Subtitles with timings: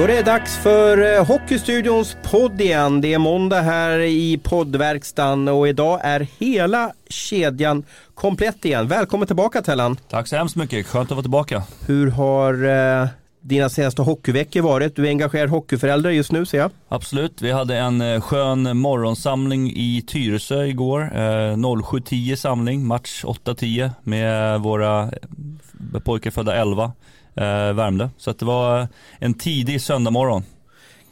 [0.00, 3.00] Då är det dags för eh, Hockeystudions podd igen.
[3.00, 7.84] Det är måndag här i poddverkstan och idag är hela kedjan
[8.14, 8.88] komplett igen.
[8.88, 9.96] Välkommen tillbaka Tellan.
[10.08, 11.62] Tack så hemskt mycket, skönt att vara tillbaka.
[11.86, 12.64] Hur har
[13.02, 13.08] eh,
[13.40, 14.96] dina senaste hockeyveckor varit?
[14.96, 16.70] Du är engagerad hockeyförälder just nu ser jag.
[16.88, 21.00] Absolut, vi hade en eh, skön morgonsamling i Tyresö igår.
[21.00, 26.92] Eh, 07.10 samling, match 8.10 med våra eh, pojkar födda 11
[27.34, 28.08] eh, Värmdö.
[28.16, 30.42] Så att det var en tidig söndagmorgon.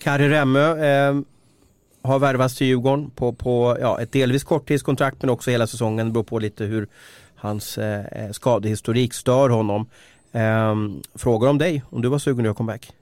[0.03, 1.21] Kari Remmö eh,
[2.03, 6.07] har värvats till Djurgården på, på ja, ett delvis korttidskontrakt men också hela säsongen.
[6.07, 6.89] Det beror på lite hur
[7.37, 9.87] hans eh, skadehistorik stör honom.
[10.33, 10.75] Eh,
[11.15, 12.93] frågar om dig, om du var sugen att göra comeback?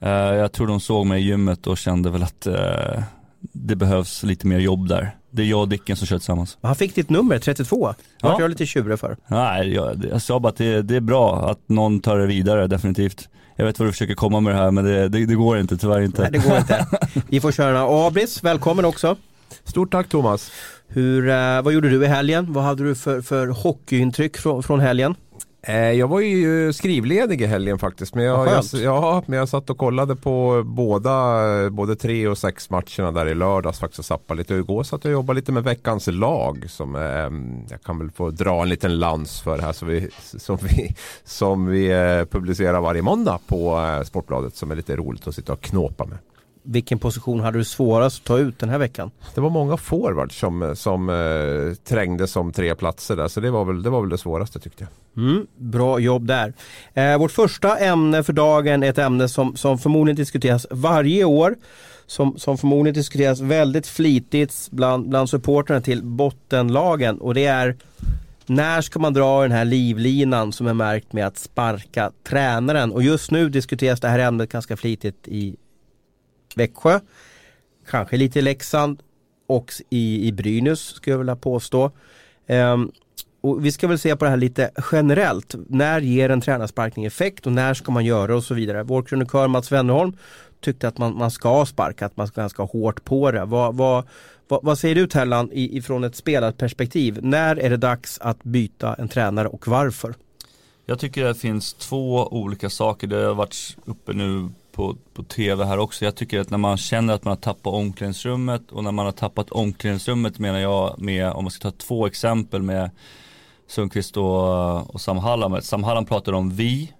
[0.00, 3.02] Eh, jag tror de såg mig i gymmet och kände väl att eh,
[3.52, 5.16] det behövs lite mer jobb där.
[5.30, 6.58] Det är jag och Dicken som kör tillsammans.
[6.62, 7.76] Han fick ditt nummer, 32.
[7.86, 8.36] Vart Ja.
[8.40, 9.16] jag lite tjurig för.
[9.26, 12.66] Nej, jag, jag sa bara att det, det är bra att någon tar det vidare,
[12.66, 13.28] definitivt.
[13.56, 15.76] Jag vet vad du försöker komma med det här men det, det, det går inte,
[15.76, 16.22] tyvärr inte.
[16.22, 16.86] Nej, det går inte.
[17.28, 17.84] Vi får köra.
[17.86, 19.16] Och Abris, välkommen också.
[19.64, 20.50] Stort tack Thomas.
[20.88, 22.52] Hur, eh, vad gjorde du i helgen?
[22.52, 25.14] Vad hade du för, för hockeyintryck från, från helgen?
[25.66, 28.14] Eh, jag var ju skrivledig i helgen faktiskt.
[28.14, 32.70] Men jag, jag, ja, men jag satt och kollade på båda, både tre och sex
[32.70, 34.54] matcherna där i lördags faktiskt och zappade lite.
[34.54, 36.64] Och igår satt jag och jobbade lite med veckans lag.
[36.68, 37.02] Som eh,
[37.70, 39.72] jag kan väl få dra en liten lans för här.
[39.72, 44.56] Som vi, som vi, som vi eh, publicerar varje måndag på eh, Sportbladet.
[44.56, 46.18] Som är lite roligt att sitta och knåpa med.
[46.62, 49.10] Vilken position hade du svårast att ta ut den här veckan?
[49.34, 53.28] Det var många forwards som, som eh, trängde som tre platser där.
[53.28, 55.24] Så det var väl det, var väl det svåraste tyckte jag.
[55.24, 56.52] Mm, bra jobb där.
[56.94, 61.56] Eh, vårt första ämne för dagen är ett ämne som, som förmodligen diskuteras varje år.
[62.06, 67.76] Som, som förmodligen diskuteras väldigt flitigt bland, bland supportrarna till bottenlagen och det är
[68.46, 72.92] när ska man dra den här livlinan som är märkt med att sparka tränaren?
[72.92, 75.56] Och just nu diskuteras det här ämnet ganska flitigt i
[76.56, 77.00] Växjö,
[77.90, 79.02] kanske lite i Leksand
[79.46, 81.90] och i, i Brynäs skulle jag vilja påstå.
[82.46, 82.92] Um,
[83.40, 85.54] och vi ska väl se på det här lite generellt.
[85.68, 88.82] När ger en tränarsparkning effekt och när ska man göra och så vidare.
[88.82, 90.16] Vår krönikör Mats Wennerholm
[90.60, 93.44] tyckte att man, man ska sparka, att man ska ganska hårt på det.
[93.44, 94.04] Vad, vad,
[94.48, 97.18] vad, vad säger du Tellan ifrån ett spelarperspektiv?
[97.22, 100.14] När är det dags att byta en tränare och varför?
[100.86, 105.64] Jag tycker det finns två olika saker, det har varit uppe nu på, på tv
[105.64, 106.04] här också.
[106.04, 109.12] Jag tycker att när man känner att man har tappat omklädningsrummet och när man har
[109.12, 112.90] tappat omklädningsrummet menar jag med, om man ska ta två exempel med
[113.66, 115.62] Sundqvist och, och Sam Hallam.
[115.62, 116.92] Sam Hallam pratar om vi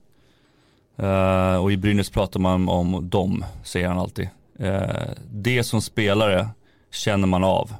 [0.96, 4.28] eh, och i Brynäs pratar man om dem, säger han alltid.
[4.58, 6.48] Eh, det som spelare
[6.90, 7.74] känner man av.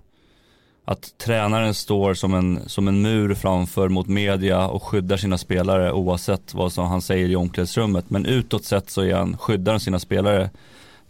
[0.84, 5.92] Att tränaren står som en, som en mur framför mot media och skyddar sina spelare
[5.92, 8.10] oavsett vad som han säger i omklädningsrummet.
[8.10, 10.50] Men utåt sett så är han, skyddar han sina spelare.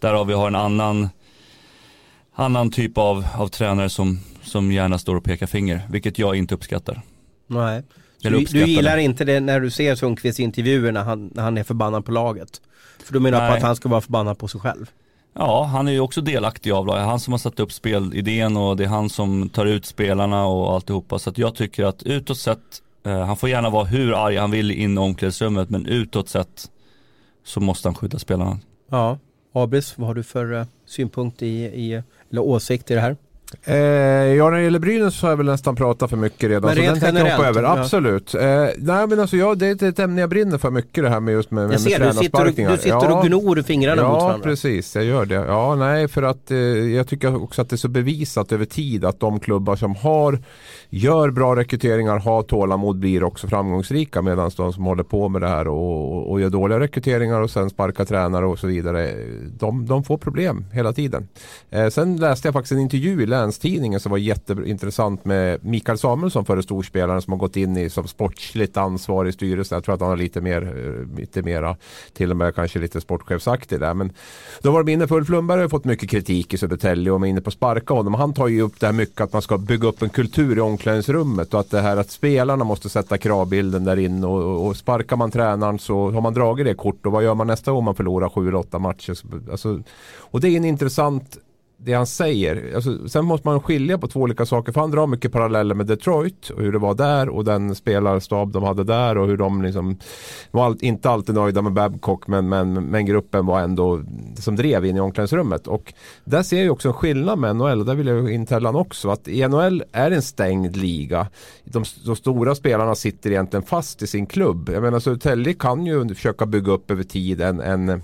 [0.01, 1.09] Därav vi har en annan,
[2.35, 6.55] annan typ av, av tränare som, som gärna står och pekar finger, vilket jag inte
[6.55, 7.03] uppskattar.
[7.47, 7.83] Nej.
[8.23, 11.65] Du, du gillar inte det när du ser Sundqvists intervjuer när han, när han är
[11.65, 12.61] förbannad på laget?
[13.05, 13.57] För du menar på Nej.
[13.57, 14.91] att han ska vara förbannad på sig själv?
[15.35, 16.93] Ja, han är ju också delaktig av det.
[16.93, 20.75] Han som har satt upp spelidén och det är han som tar ut spelarna och
[20.75, 21.19] alltihopa.
[21.19, 24.51] Så att jag tycker att utåt sett, eh, han får gärna vara hur arg han
[24.51, 26.71] vill in i omklädningsrummet, men utåt sett
[27.45, 28.59] så måste han skydda spelarna.
[28.91, 29.19] Ja.
[29.55, 33.17] Abris, vad har du för eh, synpunkt i, i, eller åsikt i det här?
[33.65, 36.63] Eh, ja, när det gäller Brynäs så har jag väl nästan pratat för mycket redan.
[36.63, 37.63] Men så den tänker jag hoppa över.
[37.63, 37.79] ja.
[37.79, 38.35] Absolut.
[38.35, 41.21] Eh, nej men alltså ja, det är ett ämne jag brinner för mycket det här
[41.21, 43.19] med just med, med Jag ser, du sitter, och, du sitter ja.
[43.19, 44.45] och gnor fingrarna mot Ja, varandra.
[44.45, 44.97] precis.
[44.97, 45.35] Jag gör det.
[45.35, 46.59] Ja, nej, för att eh,
[46.97, 50.39] jag tycker också att det är så bevisat över tid att de klubbar som har
[50.91, 55.49] gör bra rekryteringar, har tålamod, blir också framgångsrika medan de som håller på med det
[55.49, 59.15] här och, och, och gör dåliga rekryteringar och sen sparkar tränare och så vidare,
[59.59, 61.29] de, de får problem hela tiden.
[61.71, 66.45] Eh, sen läste jag faktiskt en intervju i Länstidningen som var jätteintressant med Mikael Samuelsson,
[66.45, 69.77] före storspelaren som har gått in i som sportsligt ansvarig i styrelsen.
[69.77, 71.77] Jag tror att han har lite mer, eh, lite mera,
[72.13, 73.95] till och med kanske lite sportchefsaktig där.
[73.95, 74.13] Men
[74.63, 77.21] då var de inne på Ulf Lundberg har ju fått mycket kritik i Södertälje och
[77.21, 78.15] de är inne på att sparka honom.
[78.15, 80.61] Han tar ju upp det här mycket att man ska bygga upp en kultur i
[80.61, 85.17] omklädningsrummet och att det här att spelarna måste sätta kravbilden där inne och, och, sparkar
[85.17, 87.95] man tränaren så har man dragit det kort och vad gör man nästa gång man
[87.95, 89.17] förlorar sju eller åtta matcher?
[89.51, 89.83] Alltså,
[90.17, 91.39] och det är en intressant
[91.85, 92.75] det han säger.
[92.75, 94.73] Alltså, sen måste man skilja på två olika saker.
[94.73, 98.53] För han drar mycket paralleller med Detroit och hur det var där och den spelarstab
[98.53, 99.99] de hade där och hur de liksom
[100.51, 104.03] var all, inte alltid nöjda med Babcock men, men, men gruppen var ändå
[104.39, 105.67] som drev in i omklädningsrummet.
[105.67, 105.95] Och
[106.25, 109.11] där ser jag också en skillnad med NHL och där vill jag in Tellan också.
[109.11, 111.27] Att i NHL är det en stängd liga.
[111.65, 114.71] De, de stora spelarna sitter egentligen fast i sin klubb.
[114.73, 118.03] Jag menar Södertälje kan ju försöka bygga upp över tid en, en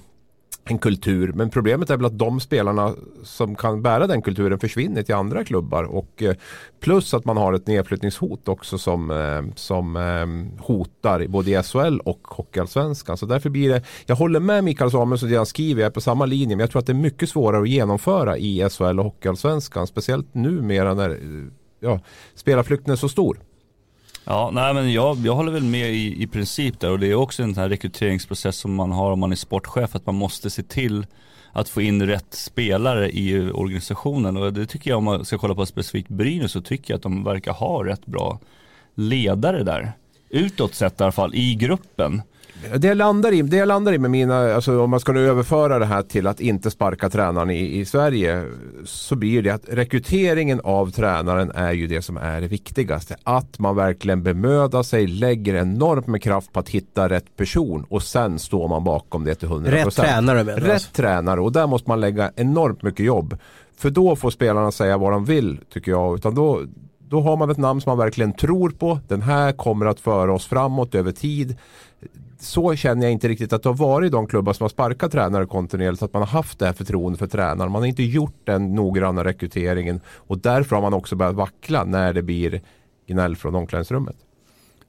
[0.70, 1.32] en kultur.
[1.32, 5.44] Men problemet är väl att de spelarna som kan bära den kulturen försvinner till andra
[5.44, 5.84] klubbar.
[5.84, 6.34] Och eh,
[6.80, 11.98] plus att man har ett nedflyttningshot också som, eh, som eh, hotar både i SHL
[12.04, 13.16] och Hockeyallsvenskan.
[13.16, 16.00] Så därför blir det, jag håller med Mikael Samuelsson det han skriver, jag är på
[16.00, 16.56] samma linje.
[16.56, 19.86] Men jag tror att det är mycket svårare att genomföra i SHL och Hockeyallsvenskan.
[19.86, 21.18] Speciellt numera när
[21.80, 22.00] ja,
[22.34, 23.38] spelarflykten är så stor.
[24.30, 27.14] Ja, nej men jag, jag håller väl med i, i princip där och det är
[27.14, 30.50] också en sån här rekryteringsprocess som man har om man är sportchef att man måste
[30.50, 31.06] se till
[31.52, 35.54] att få in rätt spelare i organisationen och det tycker jag om man ska kolla
[35.54, 38.38] på specifikt Brynäs så tycker jag att de verkar ha rätt bra
[38.94, 39.92] ledare där.
[40.28, 42.22] Utåt sett i alla fall, i gruppen.
[42.76, 45.28] Det jag, landar i, det jag landar i med mina, alltså om man ska nu
[45.28, 48.44] överföra det här till att inte sparka tränaren i, i Sverige
[48.84, 53.16] så blir det att rekryteringen av tränaren är ju det som är det viktigaste.
[53.22, 58.02] Att man verkligen bemödar sig, lägger enormt med kraft på att hitta rätt person och
[58.02, 59.70] sen står man bakom det till 100%.
[59.70, 60.92] Rätt tränare menar Rätt alltså.
[60.92, 63.36] tränare och där måste man lägga enormt mycket jobb.
[63.76, 66.14] För då får spelarna säga vad de vill tycker jag.
[66.16, 66.62] Utan då,
[67.08, 68.98] då har man ett namn som man verkligen tror på.
[69.08, 71.56] Den här kommer att föra oss framåt över tid
[72.40, 75.12] så känner jag inte riktigt att det har varit i de klubbar som har sparkat
[75.12, 76.02] tränare kontinuerligt.
[76.02, 77.72] Att man har haft det här förtroendet för tränaren.
[77.72, 80.00] Man har inte gjort den noggranna rekryteringen.
[80.06, 82.60] Och därför har man också börjat vackla när det blir
[83.06, 84.16] gnäll från omklädningsrummet.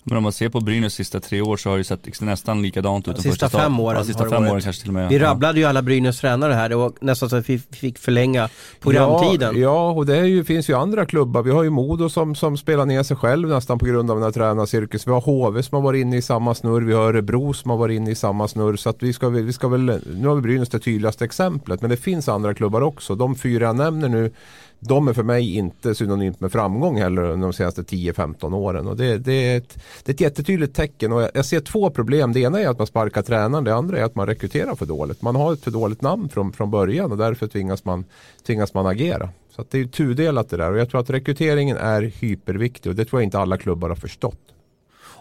[0.10, 3.08] Men om man ser på Brynäs sista tre år så har det sett nästan likadant
[3.08, 3.22] ut.
[3.22, 3.98] Sista fem åren.
[3.98, 5.10] Ja, sista fem åren kanske till och med.
[5.10, 6.70] Vi rabblade ju alla Brynäs tränare här.
[6.70, 9.56] Det var nästan så att vi fick förlänga programtiden.
[9.56, 11.44] Ja, ja och det ju, finns ju andra klubbar.
[11.44, 14.24] Vi har ju Modo som, som spelar ner sig själv nästan på grund av den
[14.24, 15.08] här tränarcirkus.
[15.08, 16.82] Vi har HV som har varit inne i samma snurr.
[16.82, 18.76] Vi har Örebro som har varit inne i samma snurr.
[18.76, 21.82] Så att vi ska, vi ska väl, nu har vi Brynäs det tydligaste exemplet.
[21.82, 23.16] Men det finns andra klubbar också.
[23.16, 24.32] De fyra jag nämner nu
[24.80, 28.88] de är för mig inte synonymt med framgång heller under de senaste 10-15 åren.
[28.88, 31.90] Och det, det, är ett, det är ett jättetydligt tecken och jag, jag, ser två
[31.90, 32.34] problem.
[32.34, 35.22] Det ena är att man sparkar tränaren, det andra är att man rekryterar för dåligt.
[35.22, 38.06] Man har ett för dåligt namn från, från början och därför tvingas man,
[38.46, 39.30] tvingas man agera.
[39.56, 43.06] Så det är tudelat det där och jag tror att rekryteringen är hyperviktig och det
[43.06, 44.40] tror jag inte alla klubbar har förstått.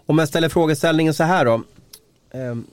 [0.05, 1.61] Om jag ställer frågeställningen så här då.
[2.33, 2.65] Um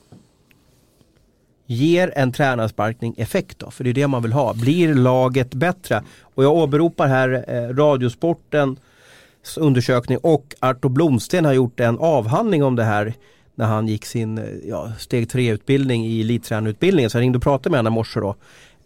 [1.67, 3.71] Ger en tränarsparkning effekt då?
[3.71, 4.55] För det är det man vill ha.
[4.55, 6.03] Blir laget bättre?
[6.21, 8.79] Och jag åberopar här eh, Radiosportens
[9.57, 13.15] undersökning och Arto Blomsten har gjort en avhandling om det här
[13.55, 17.11] när han gick sin eh, ja, steg 3-utbildning i elittränarutbildningen.
[17.11, 18.37] Så jag ringde och pratade med honom i morse då.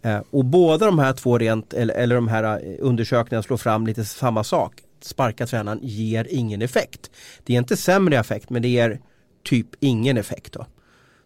[0.01, 3.87] Eh, och båda de här två rent, eller, eller de här eh, undersökningarna slår fram
[3.87, 4.73] lite samma sak.
[5.01, 7.11] Sparka tränaren ger ingen effekt.
[7.43, 8.99] Det är inte sämre effekt men det ger
[9.43, 10.53] typ ingen effekt.
[10.53, 10.65] Då.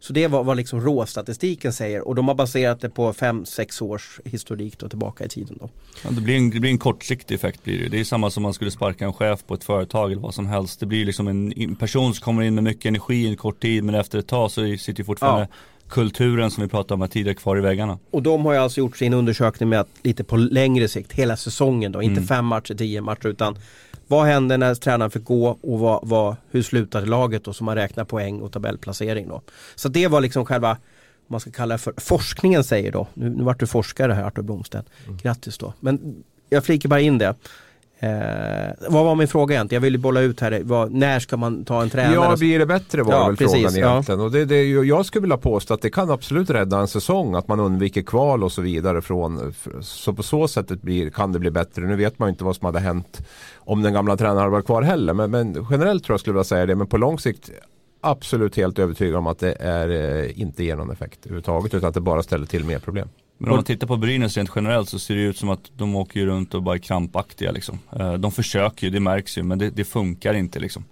[0.06, 4.20] Så det var vad liksom råstatistiken säger och de har baserat det på 5-6 års
[4.26, 5.58] historik då tillbaka i tiden.
[5.60, 5.70] Då.
[6.04, 7.90] Ja, det, blir en, det blir en kortsiktig effekt blir det.
[7.90, 10.46] Det är samma som man skulle sparka en chef på ett företag eller vad som
[10.46, 10.80] helst.
[10.80, 13.96] Det blir liksom en person som kommer in med mycket energi en kort tid men
[13.96, 15.58] efter ett tag så sitter fortfarande ja.
[15.90, 18.00] kulturen som vi pratade om här tidigare kvar i väggarna.
[18.12, 21.38] Och de har ju alltså gjort sin undersökning med att lite på längre sikt, hela
[21.38, 22.28] säsongen då, inte mm.
[22.28, 23.58] fem matcher, tio matcher utan
[24.08, 27.76] vad hände när tränaren fick gå och vad, vad, hur slutade laget då som man
[27.76, 29.42] räknar poäng och tabellplacering då.
[29.76, 30.78] Så det var liksom själva,
[31.28, 33.08] man ska kalla det för forskningen säger då.
[33.14, 34.90] Nu, nu vart du forskare här Artur Blomstedt.
[35.06, 35.18] Mm.
[35.18, 35.74] Grattis då.
[35.80, 37.36] Men jag flikar bara in det.
[38.06, 39.82] Eh, vad var min fråga egentligen?
[39.82, 42.14] Jag ville bolla ut här, vad, när ska man ta en tränare?
[42.14, 44.20] Ja, blir det bättre var ja, väl precis, frågan egentligen.
[44.20, 44.26] Ja.
[44.26, 47.48] Och det, det, jag skulle vilja påstå att det kan absolut rädda en säsong, att
[47.48, 49.02] man undviker kval och så vidare.
[49.02, 51.82] Från, så på så sättet blir, kan det bli bättre.
[51.82, 54.82] Nu vet man inte vad som hade hänt om den gamla tränaren hade varit kvar
[54.82, 55.14] heller.
[55.14, 56.76] Men, men generellt tror jag skulle vilja säga det.
[56.76, 57.52] Men på lång sikt
[58.02, 61.74] absolut helt övertygad om att det är, eh, inte ger någon effekt överhuvudtaget.
[61.74, 63.08] Utan att det bara ställer till mer problem.
[63.38, 65.96] Men om man tittar på Brynäs rent generellt så ser det ut som att de
[65.96, 67.80] åker ju runt och bara är krampaktiga liksom.
[68.00, 70.86] Eh, de försöker ju, det märks ju, men det, det funkar inte liksom.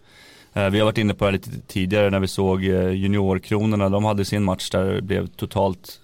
[0.54, 4.06] Eh, vi har varit inne på det lite tidigare när vi såg eh, juniorkronorna, de
[4.06, 6.00] hade sin match där det blev totalt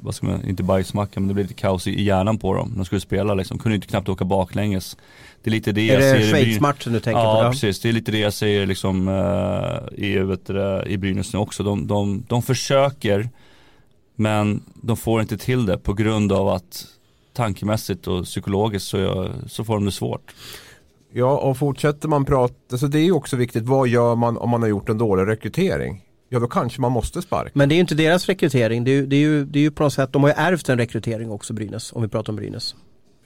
[0.00, 2.72] vad ska man, inte bajsmacka men det blev lite kaos i hjärnan på dem.
[2.76, 4.96] De skulle spela liksom, kunde inte knappt åka baklänges.
[5.42, 7.44] Det är lite det är jag det Schweiz-matchen du tänker ja, på?
[7.44, 9.08] Ja precis, det är lite det jag säger liksom
[9.96, 11.62] i, vet du, i Brynäs nu också.
[11.62, 13.28] De, de, de försöker
[14.16, 16.86] men de får inte till det på grund av att
[17.32, 20.34] tankemässigt och psykologiskt så, så får de det svårt.
[21.12, 24.36] Ja, och fortsätter man prata, så alltså det är ju också viktigt, vad gör man
[24.36, 26.02] om man har gjort en dålig rekrytering?
[26.28, 27.50] Ja, då kanske man måste sparka.
[27.54, 29.62] Men det är ju inte deras rekrytering, det är ju, det är ju, det är
[29.62, 32.32] ju på något sätt, de har ju ärvt en rekrytering också Brynäs, om vi pratar
[32.32, 32.74] om Brynäs.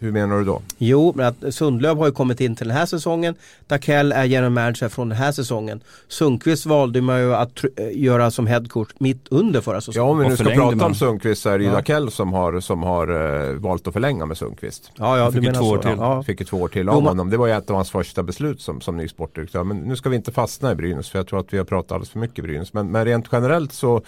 [0.03, 0.63] Hur menar du då?
[0.79, 3.35] Jo, men att Sundlöv har ju kommit in till den här säsongen.
[3.67, 5.81] Dakell är general manager från den här säsongen.
[6.09, 10.07] Sundqvist valde man ju att eh, göra som headcoach mitt under förra säsongen.
[10.07, 10.87] Ja, om vi nu ska prata man.
[10.87, 11.77] om Sundqvist så är det ju ja.
[11.77, 14.93] Dakell som har, som har uh, valt att förlänga med Sundqvist.
[14.97, 15.97] Ja, ja, fick du två år till.
[15.99, 16.23] Ja.
[16.23, 17.31] Fick ju två år till av honom.
[17.31, 19.65] Det var ju ett av hans första beslut som, som ny sportdirektör.
[19.65, 21.93] Men nu ska vi inte fastna i Brynäs för jag tror att vi har pratat
[21.93, 22.73] alldeles för mycket i Brynäs.
[22.73, 24.03] Men, men rent generellt så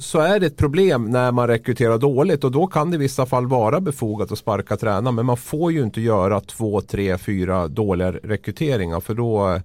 [0.00, 3.26] så är det ett problem när man rekryterar dåligt och då kan det i vissa
[3.26, 5.14] fall vara befogat att sparka tränaren.
[5.14, 9.60] Men man får ju inte göra två, tre, fyra dåliga rekryteringar för då,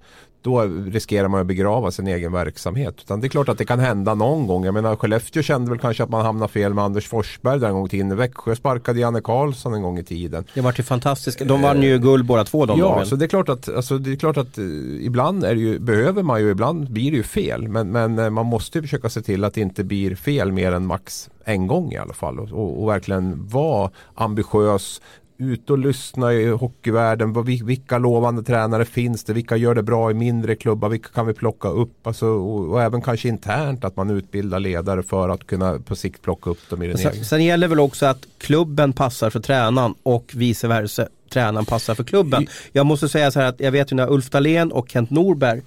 [0.46, 2.96] då riskerar man att begrava sin egen verksamhet.
[3.02, 4.66] Utan det är klart att det kan hända någon gång.
[4.66, 7.74] Jag menar Skellefteå kände väl kanske att man hamnade fel med Anders Forsberg där en
[7.74, 8.18] gång i tiden.
[8.18, 10.46] Växjö sparkade Janne Karlsson en gång i tiden.
[10.54, 11.40] Det var ju fantastiskt.
[11.40, 13.06] De vann ju guld båda två de Ja, dagen.
[13.06, 14.66] så det är klart att, alltså, det är klart att eh,
[15.00, 17.68] ibland är ju, behöver man ju, ibland blir det ju fel.
[17.68, 20.72] Men, men eh, man måste ju försöka se till att det inte blir fel mer
[20.72, 22.40] än max en gång i alla fall.
[22.40, 25.02] Och, och verkligen vara ambitiös,
[25.38, 27.44] ut och lyssna i hockeyvärlden.
[27.44, 29.34] Vilka lovande tränare finns det?
[29.34, 30.89] Vilka gör det bra i mindre klubbar?
[30.89, 32.08] Vilka kan vi plocka upp?
[32.08, 36.22] Alltså, och, och även kanske internt att man utbildar ledare för att kunna på sikt
[36.22, 36.98] plocka upp dem i den.
[36.98, 41.08] Sen, sen gäller väl också att klubben passar för tränaren och vice versa.
[41.30, 42.48] Tränaren passar för klubben.
[42.72, 45.62] Jag måste säga så här att jag vet ju när Ulf Dahlén och Kent Norberg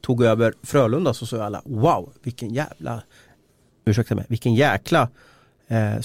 [0.00, 3.02] tog över Frölunda så sa alla wow vilken jävla,
[3.84, 5.08] ursäkta mig, vilken jäkla
[5.68, 6.00] eh,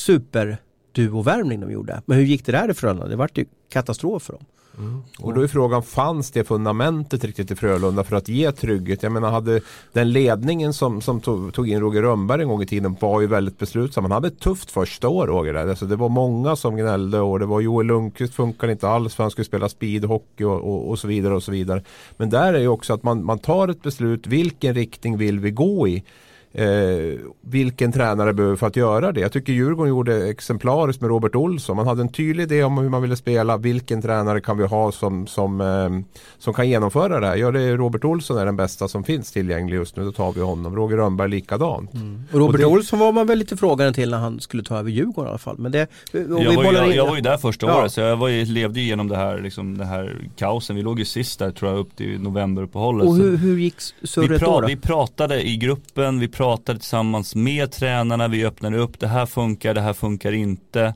[0.95, 2.01] superduovärmning de gjorde.
[2.05, 3.07] Men hur gick det där i Frölunda?
[3.07, 4.45] Det vart ju katastrof för dem.
[4.77, 5.01] Mm.
[5.19, 9.03] Och då är frågan, fanns det fundamentet riktigt i Frölunda för att ge trygghet?
[9.03, 9.61] Jag menar, hade
[9.93, 13.27] den ledningen som, som tog, tog in Roger Rönnberg en gång i tiden var ju
[13.27, 14.03] väldigt beslutsam.
[14.03, 15.53] Han hade ett tufft första år Roger.
[15.53, 15.67] Där.
[15.67, 19.23] Alltså, det var många som gnällde och det var Joel Lundqvist funkar inte alls för
[19.23, 21.83] han skulle spela speedhockey och, och, och så vidare och så vidare.
[22.17, 25.51] Men där är ju också att man, man tar ett beslut, vilken riktning vill vi
[25.51, 26.03] gå i?
[26.53, 29.19] Eh, vilken tränare behöver för att göra det.
[29.21, 31.75] Jag tycker Djurgården gjorde exemplariskt med Robert Olsson.
[31.75, 33.57] Man hade en tydlig idé om hur man ville spela.
[33.57, 37.35] Vilken tränare kan vi ha som, som, eh, som kan genomföra det här?
[37.35, 40.03] Ja, det är Robert Olsson är den bästa som finns tillgänglig just nu.
[40.03, 40.75] Då tar vi honom.
[40.75, 41.91] Roger Rönnberg likadant.
[42.31, 44.77] Och Robert Och det- Olsson var man väl lite frågande till när han skulle ta
[44.79, 45.55] över Djurgården i alla fall.
[45.59, 47.81] Men det, Jag var, ju, jag, jag var ju där första Ja.
[47.81, 50.75] året så jag var ju, levde ju igenom det här, liksom, det här kaosen.
[50.75, 53.07] Vi låg ju sist där tror jag upp till novemberuppehållet.
[53.07, 54.61] Och hur, hur gick vi, surret då?
[54.61, 54.67] då?
[54.67, 59.73] vi pratade i gruppen, vi pratade tillsammans med tränarna, vi öppnade upp, det här funkar,
[59.73, 60.93] det här funkar inte.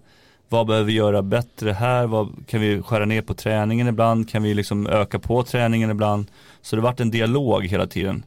[0.50, 2.08] Vad behöver vi göra bättre här?
[2.08, 4.30] Vad, kan vi skära ner på träningen ibland?
[4.30, 6.32] Kan vi liksom öka på träningen ibland?
[6.62, 8.26] Så det vart en dialog hela tiden.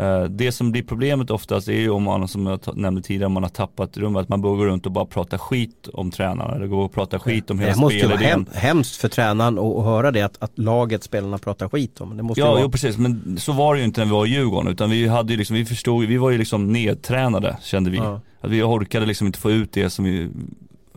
[0.00, 3.32] Eh, Det som blir problemet oftast är ju om man, som jag nämnde tidigare, om
[3.32, 6.54] man har tappat rummet, att man börjar gå runt och bara prata skit om tränarna.
[6.54, 9.58] Eller gå och prata skit om hela Det måste ju vara hem, hemskt för tränaren
[9.58, 12.16] att, höra det, att, att laget, spelarna pratar skit om.
[12.16, 12.60] Det måste Ja, vara...
[12.60, 12.98] jo, precis.
[12.98, 14.72] Men så var det ju inte när vi var i Djurgården.
[14.72, 17.96] Utan vi hade ju liksom, vi förstod, vi var ju liksom nedtränade kände vi.
[17.96, 18.20] Ja.
[18.40, 20.28] Att vi orkade liksom inte få ut det som vi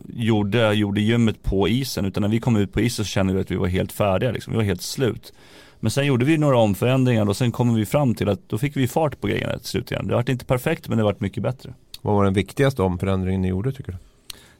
[0.08, 2.04] gjorde, gjorde gymmet på isen.
[2.04, 4.30] Utan när vi kom ut på isen så kände vi att vi var helt färdiga
[4.30, 4.50] liksom.
[4.52, 5.32] Vi var helt slut.
[5.80, 8.76] Men sen gjorde vi några omförändringar och sen kom vi fram till att då fick
[8.76, 10.08] vi fart på grejerna till slut igen.
[10.08, 11.74] Det vart inte perfekt men det vart mycket bättre.
[12.02, 13.98] Vad var den viktigaste omförändringen ni gjorde tycker du?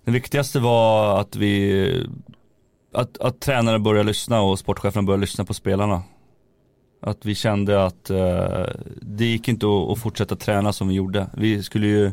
[0.04, 2.06] Det viktigaste var att vi,
[2.92, 6.02] att, att tränare började lyssna och sportchefen började lyssna på spelarna.
[7.00, 8.66] Att vi kände att eh,
[9.02, 11.26] det gick inte att, att fortsätta träna som vi gjorde.
[11.36, 12.12] Vi skulle ju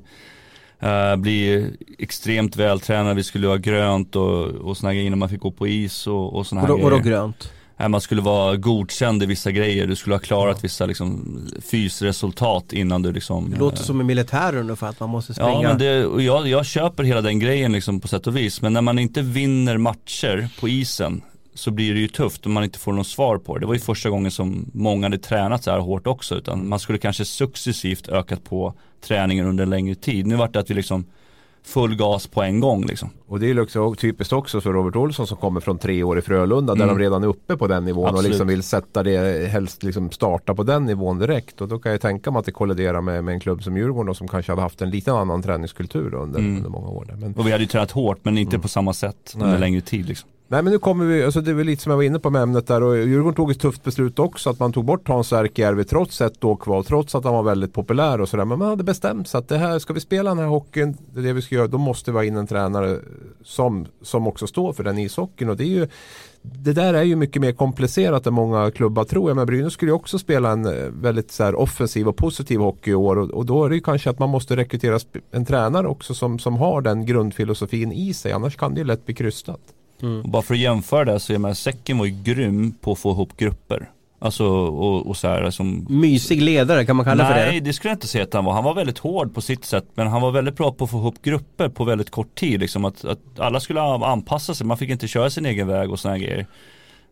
[0.80, 1.68] eh, bli
[1.98, 5.68] extremt vältränade, vi skulle ha grönt och, och såna grejer innan man fick gå på
[5.68, 7.10] is och, och såna här Vadå, vadå grejer.
[7.18, 7.52] grönt?
[7.82, 11.40] Nej, man skulle vara godkänd i vissa grejer, du skulle ha klarat vissa liksom,
[11.72, 15.52] fysresultat innan du liksom Det låter eh, som i militären ungefär, att man måste springa.
[15.52, 18.62] Ja men det, och jag, jag köper hela den grejen liksom på sätt och vis.
[18.62, 21.22] Men när man inte vinner matcher på isen
[21.54, 23.60] så blir det ju tufft om man inte får något svar på det.
[23.60, 26.36] Det var ju första gången som många hade tränat så här hårt också.
[26.36, 28.74] Utan man skulle kanske successivt ökat på
[29.04, 30.28] träningen under en längre tid.
[30.28, 31.06] Nu vart det att vi liksom
[31.64, 33.10] full gas på en gång liksom.
[33.28, 36.22] Och det är också typiskt också för Robert Olsson som kommer från tre år i
[36.22, 36.96] Frölunda där Mm.
[36.96, 38.30] de redan är uppe på den nivån och Absolut.
[38.32, 41.62] liksom vill sätta det, helst liksom starta på den nivån direkt.
[41.62, 44.08] Och då kan jag tänka mig att det kolliderar med, med en klubb som Djurgården
[44.08, 46.58] då, som kanske hade haft en liten annan träningskultur under, Mm.
[46.58, 47.06] under många år.
[47.10, 47.16] Där.
[47.16, 50.06] Men, Och vi hade ju tränat hårt men inte på samma sätt under längre tid
[50.06, 52.20] liksom nej men nu kommer vi, alltså det är väl lite som jag var inne
[52.20, 55.08] på med ämnet där och Djurgården tog ett tufft beslut också att man tog bort
[55.08, 58.46] Hans Erkijärvi trots ett år kvar, trots att han var väldigt populär och sådär.
[58.46, 61.20] Men man hade bestämt sig att det här, ska vi spela den här hockeyn, det
[61.20, 63.00] är det vi ska göra, då måste vi ha in en tränare
[63.44, 65.50] som, som också står för den ishockeyn.
[65.50, 65.88] Och det är ju
[66.42, 69.30] det där är ju mycket mer komplicerat än många klubbar tror.
[69.30, 72.60] Jag men Brynäs skulle ju också spela en eh, väldigt så här, offensiv och positiv
[72.60, 75.00] hockey i år och, och då är det ju kanske att man måste rekrytera
[75.32, 78.32] en tränare också som, som har den grundfilosofin i sig.
[78.32, 79.62] Annars kan det ju lätt bli krystat.
[80.04, 83.00] Och bara för att jämföra det så är man, Säcken var ju grym på att
[83.00, 83.90] få ihop grupper.
[84.24, 87.60] Alltså och, och så här som Mysig ledare, kan man kalla för Nej, det?
[87.60, 88.54] det skulle jag inte säga att han var.
[88.54, 89.86] Han var väldigt hård på sitt sätt.
[89.94, 92.60] Men han var väldigt bra på att få ihop grupper på väldigt kort tid.
[92.60, 94.68] Liksom att, att alla skulle anpassa sig.
[94.68, 96.48] Man fick inte köra sin egen väg och sådana grejer.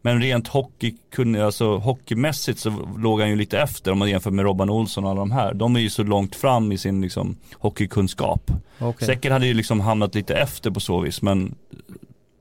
[0.01, 0.95] Men rent hockey,
[1.43, 5.09] alltså hockeymässigt så låg han ju lite efter om man jämför med Robban Olsson och
[5.11, 5.53] alla de här.
[5.53, 8.51] De är ju så långt fram i sin liksom, hockeykunskap.
[8.79, 9.05] Okej.
[9.05, 11.21] Säkert hade ju liksom hamnat lite efter på så vis.
[11.21, 11.55] Men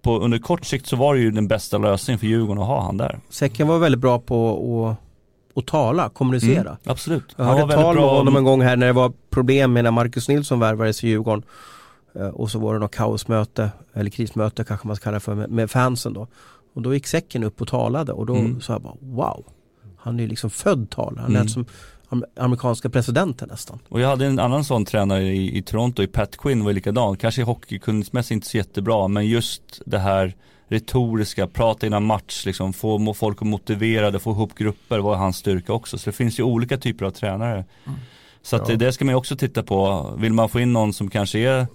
[0.03, 2.83] på, under kort sikt så var det ju den bästa lösningen för Djurgården att ha
[2.83, 3.21] han där.
[3.29, 4.97] Säcken var väldigt bra på
[5.59, 6.69] och tala, kommunicera.
[6.69, 7.25] Mm, absolut.
[7.37, 10.29] Jag hörde tal med honom en gång här när det var problem med när Marcus
[10.29, 11.43] Nilsson värvades i Djurgården.
[12.15, 15.35] Eh, och så var det något kaosmöte, eller krismöte kanske man ska kalla det för,
[15.35, 16.27] med, fansen då.
[16.75, 18.61] Och då gick säcken upp och talade och då mm.
[18.61, 19.45] sa jag bara wow.
[19.97, 21.21] Han är ju liksom född talare.
[21.21, 21.43] Han mm.
[21.43, 21.67] lät som
[22.37, 23.79] amerikanska presidenten nästan.
[23.89, 27.17] Och jag hade en annan sån tränare i, i Toronto, i Pat Quinn var likadan.
[27.17, 30.35] Kanske hockeykunskapsmässigt inte så jättebra, men just det här
[30.69, 35.99] retoriska, prata innan match, liksom, få folk motiverade, få ihop grupper var hans styrka också.
[35.99, 37.65] Så det finns ju olika typer av tränare.
[37.87, 37.99] Mm.
[38.43, 38.77] Så att ja.
[38.77, 40.11] det ska man ju också titta på.
[40.19, 41.67] Vill man få in någon som kanske är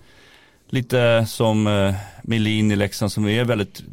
[0.69, 3.83] lite som eh, Melin i Leksand som är väldigt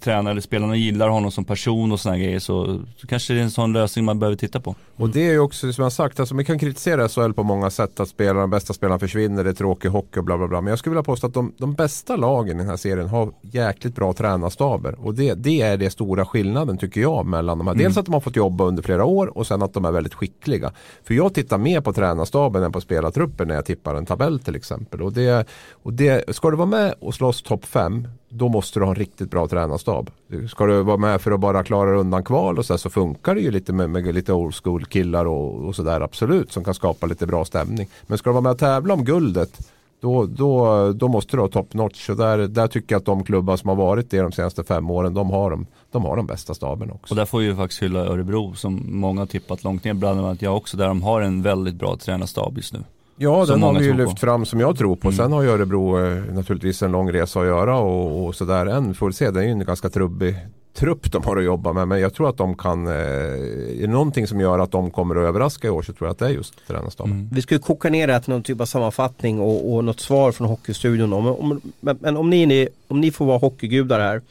[0.00, 3.44] tränare eller spelarna gillar honom som person och sådana grejer så, så kanske det är
[3.44, 4.74] en sån lösning man behöver titta på.
[4.96, 7.70] Och det är ju också som jag sagt, alltså, man kan kritisera SHL på många
[7.70, 10.60] sätt att spelarna, de bästa spelarna försvinner, det är tråkig hockey och bla bla bla.
[10.60, 13.32] Men jag skulle vilja påstå att de, de bästa lagen i den här serien har
[13.40, 15.06] jäkligt bra tränarstaber.
[15.06, 17.74] Och det, det är det stora skillnaden tycker jag mellan de här.
[17.74, 17.84] Mm.
[17.84, 20.14] Dels att de har fått jobba under flera år och sen att de är väldigt
[20.14, 20.72] skickliga.
[21.04, 24.56] För jag tittar mer på tränarstaben än på spelartruppen när jag tippar en tabell till
[24.56, 25.02] exempel.
[25.02, 28.84] Och det, och det, ska du vara med och slåss topp 5 då måste du
[28.84, 30.10] ha en riktigt bra tränarstab.
[30.50, 33.34] Ska du vara med för att bara klara undan kval och så, här, så funkar
[33.34, 36.74] det ju lite med, med lite old school killar och, och sådär absolut som kan
[36.74, 37.88] skapa lite bra stämning.
[38.06, 39.60] Men ska du vara med och tävla om guldet
[40.00, 42.10] då, då, då måste du ha top notch.
[42.10, 44.90] Och där, där tycker jag att de klubbar som har varit det de senaste fem
[44.90, 47.12] åren, de har de, de, har de bästa staben också.
[47.12, 50.42] Och där får vi faktiskt hylla Örebro som många har tippat långt ner, bland annat
[50.42, 52.84] jag också, där de har en väldigt bra tränarstab just nu.
[53.16, 54.16] Ja, den har vi ju lyft på.
[54.16, 55.08] fram som jag tror på.
[55.08, 55.16] Mm.
[55.16, 58.94] Sen har ju Örebro eh, naturligtvis en lång resa att göra och, och sådär än.
[58.94, 60.36] Får se, det är ju en ganska trubbig
[60.74, 61.88] trupp de har att jobba med.
[61.88, 65.16] Men jag tror att de kan, eh, är det någonting som gör att de kommer
[65.16, 67.12] att överraska i år så tror jag att det är just tränarstaben.
[67.12, 67.28] Mm.
[67.32, 70.48] Vi ska kokka ner det till någon typ av sammanfattning och, och något svar från
[70.48, 71.12] Hockeystudion.
[71.12, 74.22] Om, om, men, men om ni, om ni får vara hockeygudar här,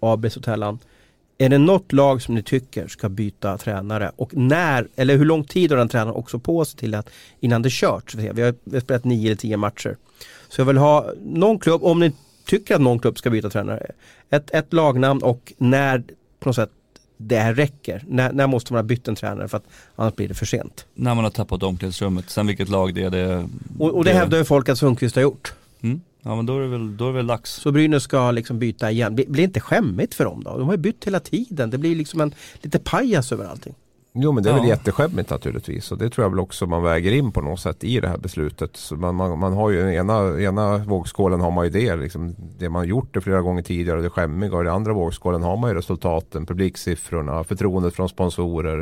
[0.00, 0.78] AB Sotellan.
[1.42, 5.44] Är det något lag som ni tycker ska byta tränare och när, eller hur lång
[5.44, 8.14] tid har den tränaren också på sig till att innan det kört?
[8.14, 9.96] Vi har, vi har spelat nio eller tio matcher.
[10.48, 12.12] Så jag vill ha någon klubb, om ni
[12.46, 13.86] tycker att någon klubb ska byta tränare,
[14.30, 16.02] ett, ett lagnamn och när
[16.40, 16.70] på något sätt
[17.16, 18.04] det här räcker.
[18.08, 20.86] När, när måste man ha bytt en tränare för att annars blir det för sent?
[20.94, 23.10] När man har tappat omklädningsrummet, sen vilket lag det är.
[23.10, 23.48] Det,
[23.78, 25.52] och, och det, det hävdar ju folk att Sundqvist har gjort.
[25.80, 26.00] Mm.
[26.22, 27.50] Ja men då är det väl, då är det väl dags.
[27.50, 29.14] Så Brynäs ska liksom byta igen.
[29.14, 30.58] Blir, blir inte skämmigt för dem då?
[30.58, 31.70] De har ju bytt hela tiden.
[31.70, 33.74] Det blir liksom en lite pajas över allting.
[34.12, 34.60] Jo men det är ja.
[34.60, 37.84] väl jätteskämmigt naturligtvis och det tror jag väl också man väger in på något sätt
[37.84, 38.76] i det här beslutet.
[38.76, 42.68] Så man, man, man har ju ena, ena vågskålen har man ju det, liksom, det
[42.68, 45.76] man gjort det flera gånger tidigare, det skämmiga och i andra vågskålen har man ju
[45.76, 48.78] resultaten, publiksiffrorna, förtroendet från sponsorer,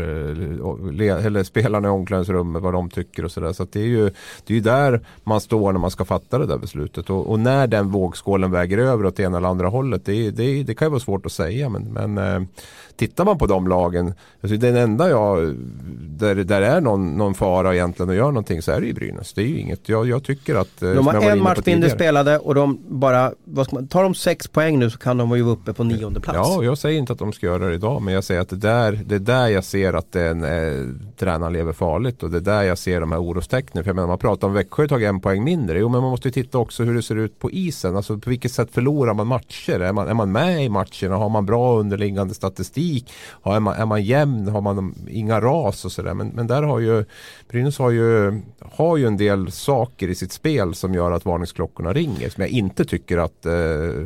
[1.01, 3.49] eh, eller spelarna i omklädningsrummet, vad de tycker och sådär.
[3.49, 4.05] Så, så det är ju
[4.47, 7.41] det är ju där man står när man ska fatta det där beslutet och, och
[7.41, 10.91] när den vågskålen väger över åt ena eller andra hållet, det, det, det kan ju
[10.91, 12.49] vara svårt att säga men, men eh,
[12.99, 15.55] tittar man på de lagen, alltså den enda jag,
[15.99, 19.33] där, där är någon, någon fara egentligen att göra någonting så är det ju Brynäs.
[19.33, 20.83] Det är ju inget, jag, jag tycker att...
[20.83, 23.33] Eh, de har en match mindre spelade och de bara,
[23.73, 26.39] man, tar de sex poäng nu så kan de vara uppe på nionde plats.
[26.39, 28.57] Ja, jag säger inte att de ska göra det idag men jag säger att det
[28.57, 30.85] där, det är där jag ser att den, eh,
[31.19, 33.85] tränaren lever farligt och det är där jag ser de här orostecknen.
[33.85, 35.79] För jag menar man pratar om Växjö har tagit en poäng mindre.
[35.79, 37.97] Jo men man måste ju titta också hur det ser ut på isen.
[37.97, 39.81] Alltså på vilket sätt förlorar man matcher?
[39.81, 41.17] Är man, är man med i matcherna?
[41.17, 42.88] Har man bra underliggande statistik?
[42.89, 43.13] Statistik.
[43.45, 46.15] Ja, är, man, är man jämn har man inga ras och sådär.
[46.15, 47.05] Men, men där har ju
[47.49, 48.41] Brynäs har ju,
[48.73, 52.29] har ju en del saker i sitt spel som gör att varningsklockorna ringer.
[52.29, 53.53] Som jag inte tycker att eh,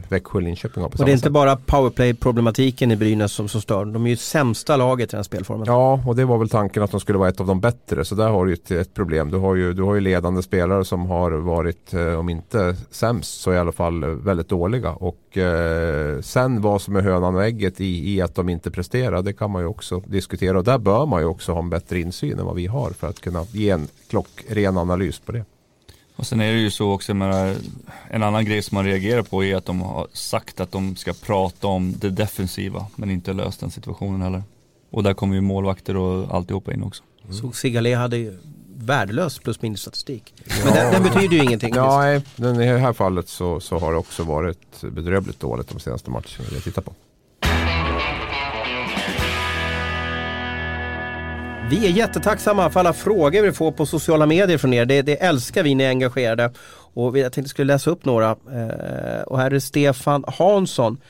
[0.09, 1.33] Växjö och Linköping har på Och det är inte sätt.
[1.33, 3.85] bara powerplay-problematiken i Brynäs som, som stör.
[3.85, 5.66] De är ju sämsta laget i den här spelformen.
[5.66, 8.05] Ja, och det var väl tanken att de skulle vara ett av de bättre.
[8.05, 9.31] Så där har du ett, ett problem.
[9.31, 13.40] Du har, ju, du har ju ledande spelare som har varit, eh, om inte sämst,
[13.40, 14.90] så i alla fall väldigt dåliga.
[14.90, 19.23] Och eh, sen vad som är hönan och ägget i, i att de inte presterar,
[19.23, 20.59] det kan man ju också diskutera.
[20.59, 23.09] Och där bör man ju också ha en bättre insyn än vad vi har för
[23.09, 25.45] att kunna ge en klockren analys på det.
[26.17, 27.57] Och sen är det ju så också, menar,
[28.11, 31.13] en annan grej som man reagerar på är att de har sagt att de ska
[31.13, 34.43] prata om det defensiva men inte löst den situationen heller.
[34.91, 37.03] Och där kommer ju målvakter och alltihopa in också.
[37.25, 37.35] Mm.
[37.35, 38.39] Så Sigalé hade ju
[38.77, 40.35] värdelös plus minus statistik.
[40.65, 41.75] Men den, den, betyder ju ingenting.
[41.75, 42.03] Ja,
[42.37, 46.11] nej, i det här fallet så, så har det också varit bedrövligt dåligt de senaste
[46.11, 46.95] matcherna jag tittar på.
[51.73, 54.85] Vi är jättetacksamma för alla frågor vi får på sociala medier från er.
[54.85, 56.53] Det, det älskar vi, ni är engagerade.
[56.95, 58.31] Och jag tänkte jag skulle läsa upp några.
[58.31, 61.01] Eh, och här är Stefan Hansson,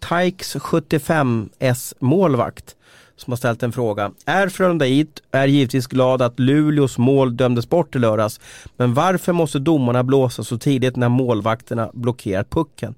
[0.00, 2.76] TAIKs 75S målvakt
[3.16, 4.10] som har ställt en fråga.
[4.26, 8.40] Är Frölunda IT är givetvis glad att Luleås mål dömdes bort i lördags.
[8.76, 12.94] Men varför måste domarna blåsa så tidigt när målvakterna blockerar pucken?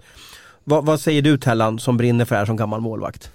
[0.64, 3.30] Va, vad säger du Tellan som brinner för det här som gammal målvakt?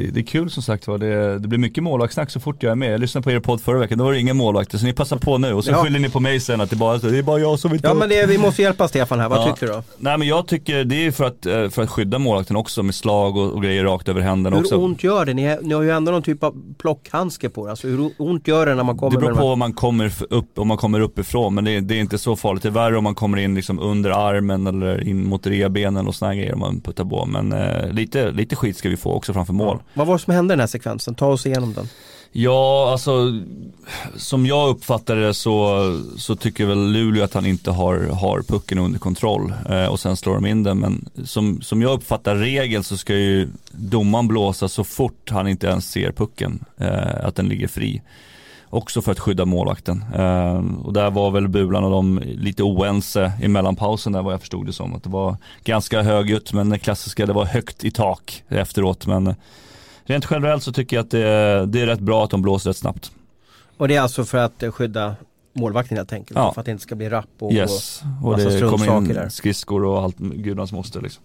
[0.00, 0.98] Det, det är kul som sagt var.
[0.98, 2.92] Det, det blir mycket målvaktssnack så fort jag är med.
[2.92, 4.78] Jag lyssnade på er podd förra veckan, då var det ingen målvakter.
[4.78, 5.84] Så ni passar på nu och så Ja.
[5.84, 7.88] skyller ni på mig sen att det bara det är bara jag som vill ta
[7.88, 7.98] Ja upp.
[7.98, 9.52] men det, vi måste hjälpa Stefan här, vad Ja.
[9.54, 9.82] tycker du då?
[9.98, 12.94] Nej men jag tycker det är för att, eh, för att skydda målvakten också med
[12.94, 14.76] slag och, och grejer rakt över händerna Hur också.
[14.76, 15.34] ont gör det?
[15.34, 17.70] Ni, ni har ju ändå någon typ av plockhandske på er.
[17.70, 20.58] Alltså hur ont gör det när man kommer Det beror på om man kommer upp,
[20.58, 22.62] om man kommer uppifrån men det är, det är inte så farligt.
[22.62, 26.14] Det är värre om man kommer in liksom under armen eller in mot revbenen och
[26.14, 27.26] sådana grejer om man puttar på.
[27.26, 29.78] Men eh, lite, lite skit ska vi få också framför mål.
[29.94, 31.14] Vad var det som hände i den här sekvensen?
[31.14, 31.88] Ta oss igenom den.
[32.38, 33.40] Ja, alltså
[34.16, 35.80] som jag uppfattar det så,
[36.16, 40.16] så tycker väl Luleå att han inte har, har pucken under kontroll eh, och sen
[40.16, 40.78] slår de in den.
[40.78, 45.66] Men som, som jag uppfattar regeln så ska ju domaren blåsa så fort han inte
[45.66, 48.02] ens ser pucken, eh, att den ligger fri.
[48.70, 50.04] Också för att skydda målvakten.
[50.14, 54.40] Eh, och där var väl Bulan och de lite oense i mellanpausen där vad jag
[54.40, 54.94] förstod det som.
[54.94, 59.06] Att det var ganska högljutt men det klassiska, det var högt i tak efteråt.
[59.06, 59.34] Men
[60.06, 62.70] rent generellt så tycker jag att det, är- det är rätt bra att de blåser
[62.70, 63.10] rätt snabbt.
[63.76, 65.16] Och det är alltså för att skydda
[65.52, 66.38] målvakten helt enkelt?
[66.38, 66.52] Ja.
[66.54, 69.28] För att det inte ska bli rapp och, Yes, och massa det kommer struntsaker där.
[69.28, 71.22] skridskor och allt gudans moster liksom.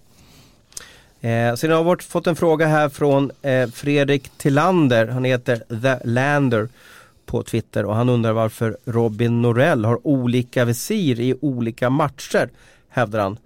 [1.21, 5.07] Eh, sen har vi fått en fråga här från eh, Fredrik Tillander.
[5.07, 6.69] Han heter The Lander
[7.25, 12.49] på Twitter och han undrar varför Robin Norell har olika visir i olika matcher,
[12.89, 13.37] hävdar han.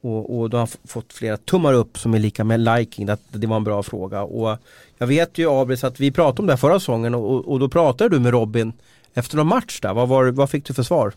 [0.00, 3.08] Och, och då har han fått flera tummar upp som är lika med liking.
[3.08, 4.22] Att det var en bra fråga.
[4.22, 4.58] Och
[4.98, 7.68] jag vet ju Abris att vi pratade om det här förra säsongen och, och då
[7.68, 8.72] pratade du med Robin
[9.14, 9.94] efter någon match där.
[9.94, 11.12] Vad, var, vad fick du för svar?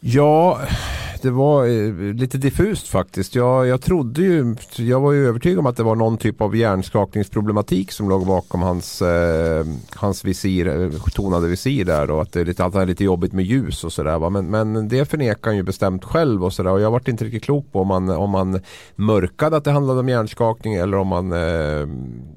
[0.00, 0.60] Ja,
[1.22, 3.34] det var eh, lite diffust faktiskt.
[3.34, 6.56] Jag, jag trodde ju, jag var ju övertygad om att det var någon typ av
[6.56, 12.40] hjärnskakningsproblematik som låg bakom hans, eh, hans visir, eh, tonade visir där och att det
[12.40, 14.30] är lite, att är lite jobbigt med ljus och sådär.
[14.30, 17.44] Men, men det förnekar han ju bestämt själv och sådär och jag varit inte riktigt
[17.44, 18.60] klok på om man, om man
[18.96, 21.38] mörkade att det handlade om hjärnskakning eller om man, eh,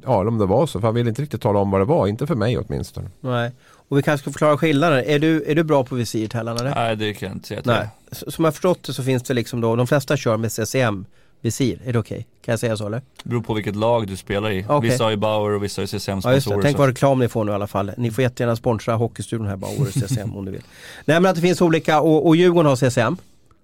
[0.04, 0.80] ja eller om det var så.
[0.80, 3.10] För han ville inte riktigt tala om vad det var, inte för mig åtminstone.
[3.22, 3.52] Nej.
[3.90, 5.04] Och vi kanske ska förklara skillnaden.
[5.08, 6.76] Är du, är du bra på visir Tellan eller?
[6.76, 7.62] Nej det kan jag inte säga.
[7.64, 7.88] Nej.
[8.12, 11.06] Som jag förstått det så finns det liksom då, de flesta kör med CCM
[11.42, 11.80] visir.
[11.86, 12.28] Är det okej?
[12.46, 13.02] Kan jag säga så eller?
[13.24, 14.66] Det beror på vilket lag du spelar i.
[14.68, 14.90] Okej.
[14.90, 16.62] Vissa har ju Bauer och vissa har ju CCM Ja just det, sponsorer.
[16.62, 17.92] tänk så- vad reklam ni får nu i alla fall.
[17.98, 20.62] Ni får jättegärna sponsra Hockeystudion här bara, Årets CCM om du vill.
[21.06, 23.18] Nej men att det finns olika, och, och Djurgården har CCM.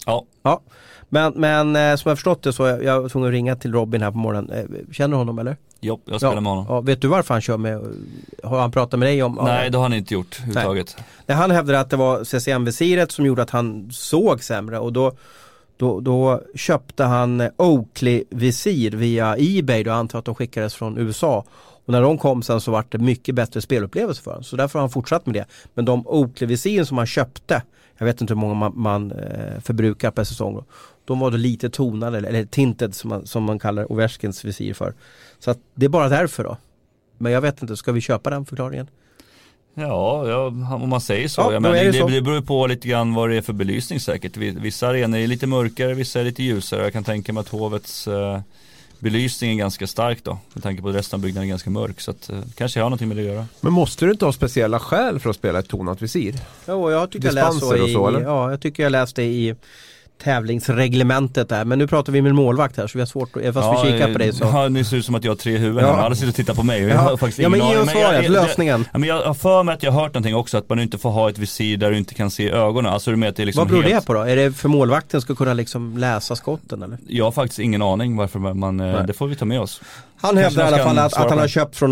[0.05, 0.61] Ja, Ja.
[1.09, 4.01] Men, men eh, som jag förstått det så jag var tvungen att ringa till Robin
[4.01, 4.51] här på morgonen.
[4.51, 5.57] Eh, Känner du honom eller?
[5.85, 6.41] Jo, jag spelar ja.
[6.41, 6.65] med honom.
[6.69, 7.81] Ja, vet du varför han kör med,
[8.43, 9.39] har han pratat med dig om?
[9.43, 10.97] Nej det har han inte gjort överhuvudtaget.
[11.25, 15.11] Nej, han hävdade att det var CCM-visiret som gjorde att han såg sämre och då,
[15.77, 21.45] då, då köpte han Oakley-visir via Ebay då jag antar att de skickades från USA.
[21.85, 24.43] Och när de kom sen så var det mycket bättre spelupplevelse för honom.
[24.43, 25.45] Så därför har han fortsatt med det.
[25.73, 27.61] Men de Oakley-visiren som han köpte,
[27.97, 30.63] jag vet inte hur många man, man eh, förbrukar per säsong.
[31.05, 34.73] Då, de var då lite tonade, eller, tinted som man, som man kallar Ovechkins visir
[34.73, 34.93] för.
[35.39, 36.57] Så att det är bara därför då.
[37.17, 38.87] Men jag vet inte, ska vi köpa den förklaringen?
[39.77, 41.41] Ja, ja, om man säger så.
[41.41, 42.07] Ja, men det, det så.
[42.07, 44.37] det beror på lite grann vad det är för belysning säkert.
[44.37, 46.83] Vi- Vissa arenor är lite mörkare, vissa är lite ljusare.
[46.83, 48.39] Jag kan tänka mig att hovets eh,
[48.99, 50.37] belysning är ganska stark då.
[50.53, 52.01] Med tanke på att resten av byggnaden är ganska mörk.
[52.01, 53.47] Så att, eh, kanske har någonting med det att göra.
[53.61, 56.35] Men måste du inte ha speciella skäl för att spela ett tonat visir?
[56.67, 58.21] Jo, jag tycker jag läste så, och i, så, eller?
[58.21, 59.55] Ja, jag tycker jag läste i
[60.23, 61.65] tävlingsreglementet där.
[61.65, 64.11] Men nu pratar vi med målvakt här så vi har svårt att, fast vi kikar
[64.13, 64.43] på dig så.
[64.43, 65.95] Ja, nu ser ut som att jag har tre huvuden Ja.
[65.95, 66.03] här.
[66.03, 66.83] Alla sitter och tittar på mig.
[66.83, 67.01] och Jag Ja.
[67.01, 68.85] har faktiskt Ja, men ge oss svaret, lösningen.
[68.93, 70.97] Ja, men jag har för mig att jag har hört någonting också, att man inte
[70.97, 72.93] får ha ett visir där du inte kan se ögonen.
[72.93, 73.95] Alltså du med att det är liksom Vad beror helt...
[74.01, 74.21] det på då?
[74.21, 76.97] Är det för målvakten ska kunna liksom läsa skotten eller?
[77.07, 79.03] Jag har faktiskt ingen aning varför man, eh, Nej.
[79.07, 79.81] det får vi ta med oss.
[80.17, 81.91] Han hävdar i alla fall att, att han har köpt, från,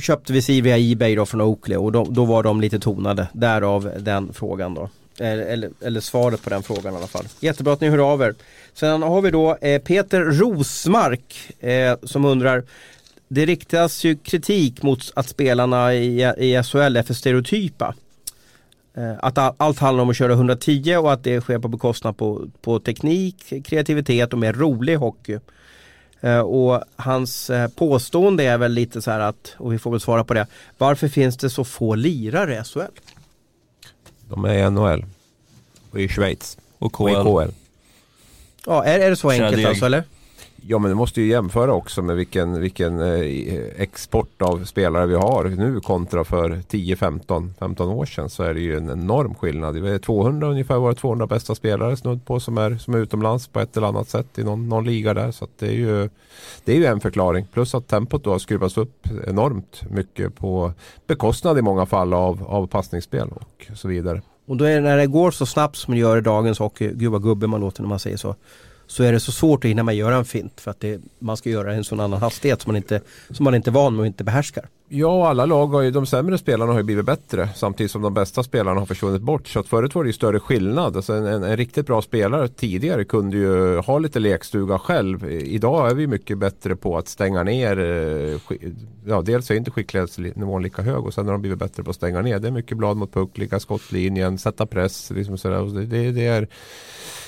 [0.00, 3.28] köpt visir via Ebay då från Oakley och då, då var de lite tonade.
[3.32, 4.88] Därav den frågan då.
[5.18, 7.24] Eller, eller, svaret på den frågan i alla fall.
[7.40, 8.34] Jättebra att ni hör av er.
[8.74, 12.62] Sen har vi då eh, Peter Rosmark eh, som undrar
[13.28, 17.94] Det riktas ju kritik mot att spelarna i, i SHL är för stereotypa.
[18.96, 22.16] Eh, Att all, allt handlar om att köra 110 och att det sker på bekostnad
[22.16, 25.38] på, på teknik, kreativitet och mer rolig hockey.
[26.20, 30.00] Eh, Och hans eh, påstående är väl lite så här att, och vi får väl
[30.00, 30.46] svara på det,
[30.78, 32.80] varför finns det så få lirare i SHL?
[34.28, 35.04] De är i NHL.
[35.90, 36.58] Och i Schweiz.
[36.78, 37.22] Och Och i KL.
[37.22, 37.50] KL.
[38.66, 40.04] Ja, är, är det så enkelt alltså eller?
[40.66, 43.20] Ja men du måste ju jämföra också med vilken, vilken eh,
[43.76, 48.54] export av spelare vi har nu kontra för 10, 15, 15 år sedan så är
[48.54, 49.74] det ju en enorm skillnad.
[49.74, 53.48] Det är 200 ungefär våra 200 bästa spelare snudd på som är, som är utomlands
[53.48, 55.30] på ett eller annat sätt i någon, någon liga där.
[55.30, 56.08] Så att det är ju
[56.64, 57.46] det är ju en förklaring.
[57.52, 60.72] Plus att tempot då har skruvats upp enormt mycket på
[61.06, 64.22] bekostnad i många fall av, av passningsspel och så vidare.
[64.46, 66.90] Och då är det när det går så snabbt som det gör i dagens hockey,
[66.94, 68.34] gud vad gubbe man låter när man säger så
[68.86, 71.00] så är det så svårt att hinna med att göra en fint för att det,
[71.18, 73.96] man ska göra en sån annan hastighet som man inte, som man inte är van
[73.96, 74.68] med och inte behärskar.
[74.88, 78.14] Ja, alla lag har ju, de sämre spelarna har ju blivit bättre samtidigt som de
[78.14, 79.48] bästa spelarna har försvunnit bort.
[79.48, 80.96] Så att förut var det ju större skillnad.
[80.96, 85.30] Alltså en, en, en riktigt bra spelare tidigare kunde ju ha lite lekstuga själv.
[85.30, 87.78] Idag är vi mycket bättre på att stänga ner.
[87.78, 88.56] Eh,
[89.06, 91.96] ja, dels är inte skicklighetsnivån lika hög och sen har de blivit bättre på att
[91.96, 92.38] stänga ner.
[92.38, 95.10] Det är mycket blad mot puck, ligga skottlinjen, sätta press.
[95.10, 95.86] Liksom sådär.
[95.86, 96.48] Det, det är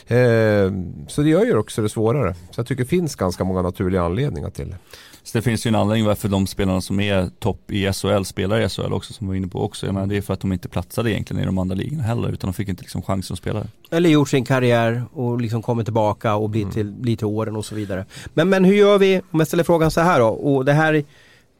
[0.07, 0.73] Eh,
[1.09, 2.35] så det gör ju också det svårare.
[2.35, 4.77] Så jag tycker det finns ganska många naturliga anledningar till det.
[5.23, 8.61] Så det finns ju en anledning varför de spelarna som är topp i SHL spelar
[8.61, 9.87] i SHL också som vi var inne på också.
[9.87, 12.29] Jag menar, det är för att de inte platsade egentligen i de andra ligorna heller
[12.29, 13.67] utan de fick inte liksom chansen att spela.
[13.91, 17.65] Eller gjort sin karriär och liksom kommit tillbaka och blivit till, bli till åren och
[17.65, 18.05] så vidare.
[18.35, 21.05] Men, men hur gör vi, om jag ställer frågan så här då, och det här,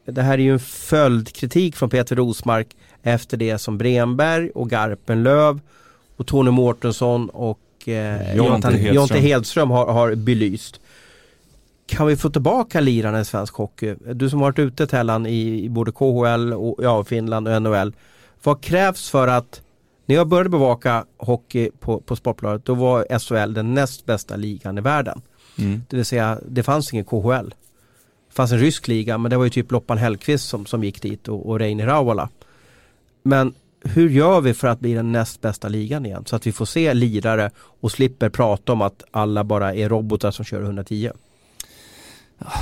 [0.05, 2.67] det här är ju en följdkritik från Peter Rosmark
[3.03, 5.59] efter det som Bremberg och Garpenlöv
[6.17, 10.79] och Tony Mårtensson och eh, Jonte Hedström, Jonte Hedström har, har belyst.
[11.87, 13.95] Kan vi få tillbaka lirarna i svensk hockey?
[14.13, 17.93] Du som varit ute Tellan i, i både KHL, och, ja, Finland och NHL.
[18.43, 19.61] Vad krävs för att
[20.05, 24.77] när jag började bevaka hockey på, på Sportbladet då var SHL den näst bästa ligan
[24.77, 25.21] i världen.
[25.57, 25.81] Mm.
[25.89, 27.49] Det vill säga det fanns ingen KHL.
[28.27, 31.01] Det fanns en rysk liga men det var ju typ Loppan Hellqvist som, som gick
[31.01, 32.29] dit och, och Reini Rauhala.
[33.23, 36.23] Men hur gör vi för att bli den näst bästa ligan igen?
[36.25, 40.31] Så att vi får se lirare och slipper prata om att alla bara är robotar
[40.31, 41.11] som kör 110.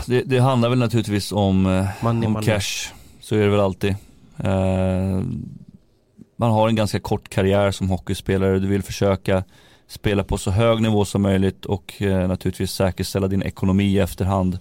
[0.06, 2.46] Det, det handlar väl naturligtvis om, eh, money, om money.
[2.46, 2.94] cash.
[3.22, 3.96] Så är det väl alltid.
[4.38, 5.22] Eh,
[6.36, 8.60] man har en ganska kort karriär som hockeyspelare.
[8.60, 9.44] Du vill försöka
[9.88, 14.60] spela på så hög nivå som möjligt och eh, naturligtvis säkerställa din ekonomi i efterhand.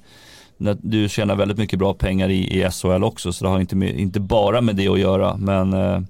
[0.80, 4.20] Du tjänar väldigt mycket bra pengar i, i SHL också så det har inte, inte
[4.20, 5.36] bara med det att göra.
[5.36, 6.00] Men eh,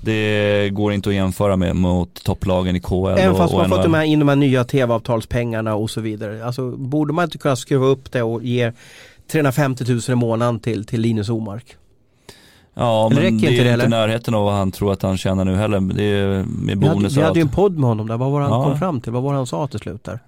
[0.00, 3.94] det går inte att jämföra med mot topplagen i KL Även fast man fått de
[3.94, 6.46] här, in de här nya tv-avtalspengarna och så vidare.
[6.46, 8.72] Alltså borde man inte kunna skruva upp det och ge
[9.32, 11.76] 350 000 i månaden till, till Linus Omark?
[12.74, 15.56] Ja, men det är inte det, närheten av vad han tror att han tjänar nu
[15.56, 15.80] heller.
[15.80, 16.98] Det är med bonusar.
[16.98, 18.16] Vi hade, vi hade ju en podd med honom där.
[18.16, 18.64] Vad var han ja.
[18.64, 19.12] kom fram till?
[19.12, 20.18] Vad var han sa till slut där?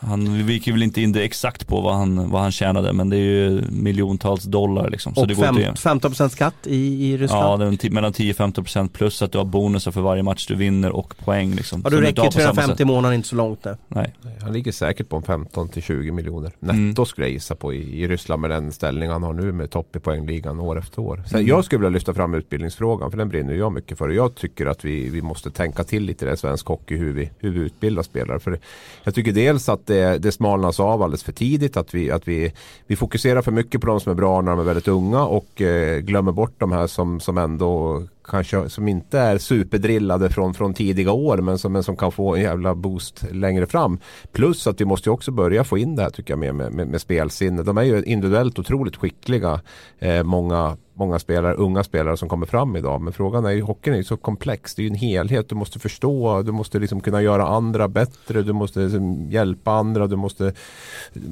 [0.00, 3.10] Han vi gick väl inte in det exakt på vad han, vad han tjänade men
[3.10, 5.14] det är ju miljontals dollar liksom.
[5.14, 7.62] Så och det fem, går 15% skatt i, i Ryssland?
[7.62, 10.90] Ja, det är mellan 10-15% plus att du har bonusar för varje match du vinner
[10.90, 11.80] och poäng liksom.
[11.84, 13.76] Ja, du räcker 350 i månaden inte så långt där.
[13.88, 14.14] Nej.
[14.42, 17.06] Han ligger säkert på 15-20 miljoner netto mm.
[17.06, 19.96] skulle jag gissa på i, i Ryssland med den ställning han har nu med topp
[19.96, 21.22] i poängligan år efter år.
[21.26, 21.48] Sen mm.
[21.48, 24.08] jag skulle vilja lyfta fram utbildningsfrågan för den brinner jag mycket för.
[24.08, 27.50] Jag tycker att vi, vi måste tänka till lite i svensk hockey hur vi, hur
[27.50, 28.40] vi utbildar spelare.
[28.40, 28.58] För
[29.04, 31.76] jag tycker dels att det, det smalnas av alldeles för tidigt.
[31.76, 32.52] Att vi, att vi,
[32.86, 35.60] vi fokuserar för mycket på de som är bra när de är väldigt unga och
[35.60, 40.74] eh, glömmer bort de här som, som ändå kanske som inte är superdrillade från, från
[40.74, 43.98] tidiga år men som, men som kan få en jävla boost längre fram.
[44.32, 46.88] Plus att vi måste också börja få in det här tycker jag med, med, med,
[46.88, 47.62] med spelsinne.
[47.62, 49.60] De är ju individuellt otroligt skickliga.
[49.98, 53.00] Eh, många många spelare, unga spelare som kommer fram idag.
[53.00, 54.74] Men frågan är ju, hockeyn är ju så komplex.
[54.74, 55.48] Det är ju en helhet.
[55.48, 58.42] Du måste förstå, du måste liksom kunna göra andra bättre.
[58.42, 60.06] Du måste liksom hjälpa andra.
[60.06, 60.52] Du måste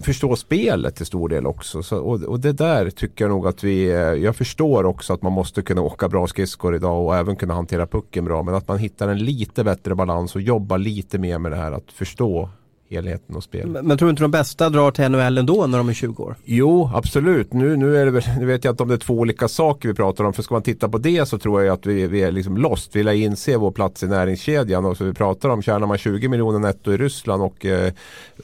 [0.03, 1.83] förstå spelet till stor del också.
[1.83, 5.23] Så, och, och, det där tycker jag nog att vi, eh, jag förstår också att
[5.23, 8.43] man måste kunna åka bra skridskor idag och även kunna hantera pucken bra.
[8.43, 11.73] Men att man hittar en lite bättre balans och jobbar lite mer med det här
[11.73, 12.49] att förstå
[12.90, 13.68] helheten och spelet.
[13.68, 16.22] Men, men tror du inte de bästa drar till NHL ändå när de är 20
[16.22, 16.37] år?
[16.44, 17.53] Jo, absolut.
[17.53, 19.88] Nu, nu, är det väl, nu vet jag inte om det är två olika saker
[19.88, 20.33] vi pratar om.
[20.33, 22.96] För ska man titta på det så tror jag att vi, vi är liksom lost.
[22.96, 24.85] Vi vill inse vår plats i näringskedjan.
[24.85, 27.92] Och så vi pratar om, tjänar man 20 miljoner netto i Ryssland och, eh,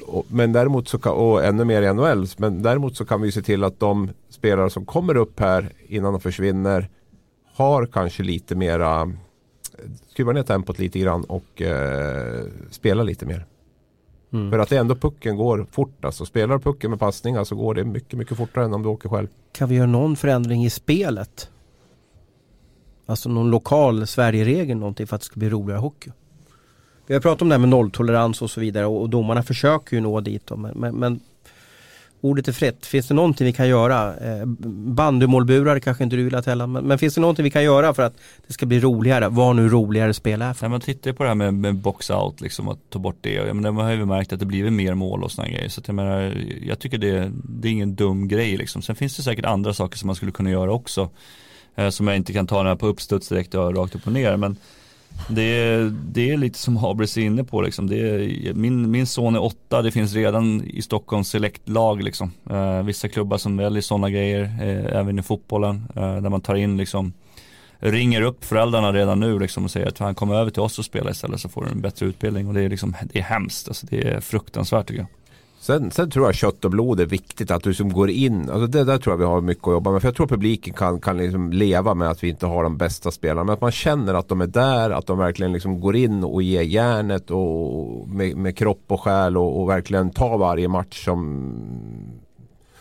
[0.06, 2.26] och, men däremot så kan, och ännu mer i NHL.
[2.36, 6.12] Men däremot så kan vi se till att de spelare som kommer upp här innan
[6.12, 6.88] de försvinner
[7.54, 9.12] har kanske lite mera
[10.10, 13.46] skruva ner tempot lite grann och eh, spela lite mer.
[14.34, 14.50] Mm.
[14.50, 16.04] För att det ändå pucken går fort.
[16.04, 19.08] Alltså, spelar pucken med passningar så går det mycket, mycket fortare än om du åker
[19.08, 19.28] själv.
[19.52, 21.50] Kan vi göra någon förändring i spelet?
[23.06, 26.10] Alltså någon lokal Sverige-regel någonting för att det ska bli roligare hockey?
[27.06, 30.02] Vi har pratat om det här med nolltolerans och så vidare och, domarna försöker ju
[30.02, 30.46] nå dit.
[30.46, 31.20] Då, men, men
[32.24, 32.86] ordet är fritt.
[32.86, 34.16] Finns det någonting vi kan göra?
[34.16, 34.46] Eh,
[34.96, 37.94] bandymålburar kanske inte du vill att hälla, men, men, finns det någonting vi kan göra
[37.94, 39.28] för att det ska bli roligare?
[39.28, 40.68] Vad nu roligare spel är för?
[40.68, 43.32] Man tittar på det här med, med box-out, liksom att ta bort det.
[43.32, 45.68] Jag menar, man har ju märkt att det blivit mer mål och sådana grejer.
[45.68, 48.82] Så att jag, menar, jag tycker det, det är ingen dum grej liksom.
[48.82, 51.10] Sen finns det säkert andra saker som man skulle kunna göra också.
[51.76, 54.12] Eh, som jag inte kan ta den här på uppstuds direkt och rakt upp och
[54.12, 54.36] ner.
[54.36, 54.56] Men
[55.28, 57.86] det är, det är lite som Habris är inne på liksom.
[57.86, 62.32] Det är, min, min son är åtta, det finns redan i Stockholms selektlag liksom.
[62.50, 66.54] Eh, vissa klubbar som väljer sådana grejer, eh, även i fotbollen, eh, där man tar
[66.54, 67.12] in liksom
[67.78, 70.84] ringer upp föräldrarna redan nu liksom och säger att han kommer över till oss och
[70.84, 73.68] spelar istället så får du en bättre utbildning och det är liksom, det är hemskt,
[73.68, 75.08] alltså, det är fruktansvärt tycker jag.
[75.64, 77.50] Sen, sen, tror jag kött och blod är viktigt.
[77.50, 78.50] Att du som går in.
[78.50, 80.00] Alltså det där tror jag vi har mycket att jobba med.
[80.00, 83.10] För jag tror publiken kan, kan liksom leva med att vi inte har de bästa
[83.10, 83.44] spelarna.
[83.44, 84.90] Men att man känner att de är där.
[84.90, 89.36] Att de verkligen liksom går in och ger järnet och med, med kropp och själ.
[89.36, 91.52] Och, och, verkligen tar varje match som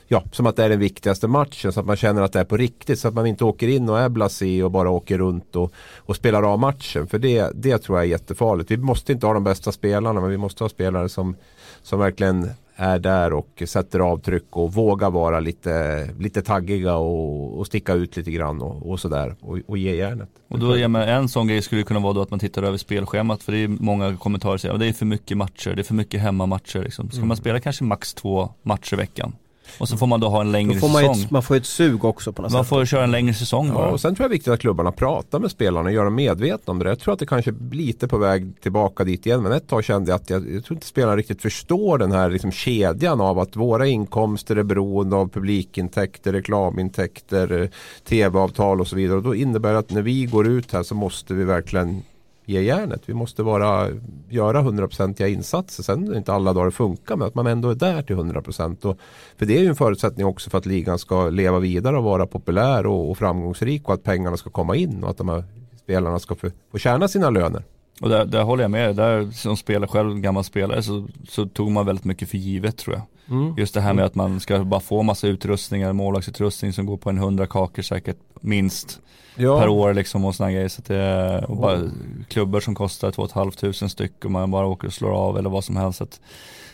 [0.08, 2.46] Ja, som att det är den viktigaste matchen så att man känner att det är
[2.46, 3.00] på riktigt.
[3.00, 6.16] Så att man inte åker in och är blasé och bara åker runt och, och
[6.16, 7.08] spelar av matchen.
[7.08, 8.72] För det, det tror jag är jättefarligt.
[8.72, 11.36] Vi måste inte ha de bästa spelarna men vi måste ha spelare som,
[11.84, 17.68] som verkligen är där och sätter avtryck och vågar vara lite, lite taggiga och, och
[17.68, 20.30] sticka ut lite grann och, och sådär och, och ge järnet.
[20.48, 22.78] Och då, ja, men en sån grej skulle kunna vara då att man tittar över
[22.78, 25.82] spelschemat för det är många kommentarer som säger att det är för mycket matcher, det
[25.82, 26.84] är för mycket hemmamatcher.
[26.84, 27.10] Liksom.
[27.10, 27.28] Ska mm.
[27.28, 29.36] man spela kanske max två matcher i veckan?
[29.78, 31.24] Och så får man då ha en längre får man säsong.
[31.24, 32.72] Ett, man får ett sug också på något man sätt.
[32.72, 33.90] Man får köra en längre säsong ja, bara.
[33.90, 36.16] och Sen tror jag det är viktigt att klubbarna pratar med spelarna och gör dem
[36.16, 36.90] medvetna om det.
[36.90, 39.44] Jag tror att det kanske är lite på väg tillbaka dit igen.
[39.44, 42.30] Men ett tag kände jag att jag, jag tror inte spelarna riktigt förstår den här
[42.30, 47.70] liksom kedjan av att våra inkomster är beroende av publikintäkter, reklamintäkter,
[48.08, 49.18] tv-avtal och så vidare.
[49.18, 52.04] Och då innebär det att när vi går ut här så måste vi verkligen
[52.46, 53.02] ge järnet.
[53.06, 53.88] Vi måste bara
[54.30, 55.84] göra hundraprocentiga insatser.
[55.84, 58.16] Sen är det inte alla dagar det funkar men att man ändå är där till
[58.16, 58.96] 100%.
[59.38, 62.28] för det är ju en förutsättning också för att ligan ska leva vidare och vara
[62.28, 65.44] populär och, och framgångsrik och att pengarna ska komma in och att de här
[65.84, 67.64] spelarna ska få, få tjäna sina löner.
[68.02, 71.72] Och där, där håller jag med, där som spelare själv, gammal spelare, så, så tog
[71.72, 73.04] man väldigt mycket för givet tror jag.
[73.30, 73.54] Mm.
[73.58, 77.10] Just det här med att man ska bara få massa utrustningar, målvaktsutrustning som går på
[77.10, 79.00] en hundra kakor säkert minst
[79.36, 79.60] ja.
[79.60, 80.68] per år liksom och sådana grejer.
[80.68, 81.80] Så det, och bara
[82.28, 85.64] klubbor som kostar 2 500 styck och man bara åker och slår av eller vad
[85.64, 85.98] som helst.
[85.98, 86.22] Så att,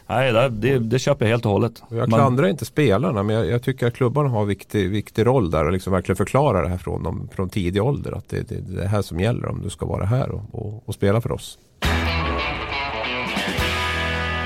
[0.08, 1.84] nej, det, det, det köper jag helt och hållet.
[1.90, 5.26] Jag klandrar man, inte spelarna men jag, jag, tycker att klubbarna har en viktig, viktig
[5.26, 8.12] roll där och liksom verkligen förklara det här från, dem, från tidig ålder.
[8.12, 10.42] Att det, det, det är det här som gäller om du ska vara här och,
[10.52, 11.60] och, och spela för oss.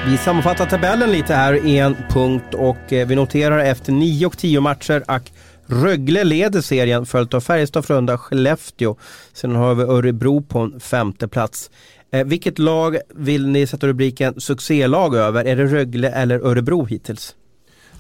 [0.06, 4.38] Vi sammanfattar tabellen lite här i en punkt och eh, vi noterar efter 9 och
[4.38, 5.32] 10 matcher att
[5.66, 8.96] Rögle leder serien följt av Färjestad, Frölunda, Skellefteå.
[9.34, 11.72] Sen har vi Örebro på en femte plats.
[12.12, 15.46] Eh, vilket lag vill ni sätta rubriken succélag över?
[15.46, 17.36] Är det Rögle eller Örebro hittills?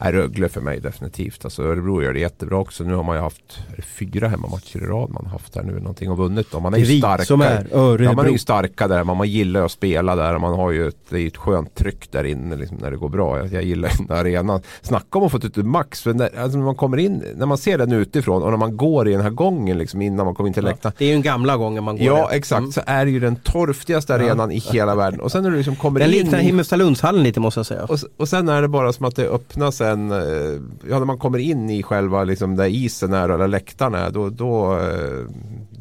[0.03, 1.45] Nej, Rögle för mig definitivt.
[1.45, 2.83] Alltså Örebro gör det jättebra också.
[2.83, 6.11] Nu har man ju haft fyra hemmamatcher i rad man har haft här nu någonting
[6.11, 6.53] och vunnit.
[6.53, 7.25] Och man är ju starka.
[7.25, 8.05] som är Örebro.
[8.05, 9.03] Ja, man är ju starka där.
[9.03, 10.37] Man, man gillar att spela där.
[10.37, 13.09] Man har ju ett, det är ett skönt tryck där inne liksom, när det går
[13.09, 13.37] bra.
[13.37, 14.61] Jag, jag gillar den arenan.
[14.81, 16.01] Snacka om att få ut max.
[16.01, 19.07] För när, alltså, man kommer in, när man ser den utifrån och när man går
[19.07, 20.93] i den här gången liksom, innan man kommer in till läktaren.
[20.95, 22.37] Ja, det är ju den gamla gången man går Ja, där.
[22.37, 22.59] exakt.
[22.59, 22.71] Mm.
[22.71, 24.57] Så är det ju den torftigaste arenan ja.
[24.57, 25.19] i hela världen.
[25.19, 26.15] Och sen när du liksom kommer den in.
[26.15, 27.83] Den liknar Himmelstalundshallen lite måste jag säga.
[27.83, 31.17] Och, och sen är det bara som att det öppnas en eh, ja, när man
[31.17, 35.25] kommer in i själva liksom, där isen är eller läktaren är då, då, eh,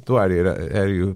[0.07, 1.14] då är, det, är det ju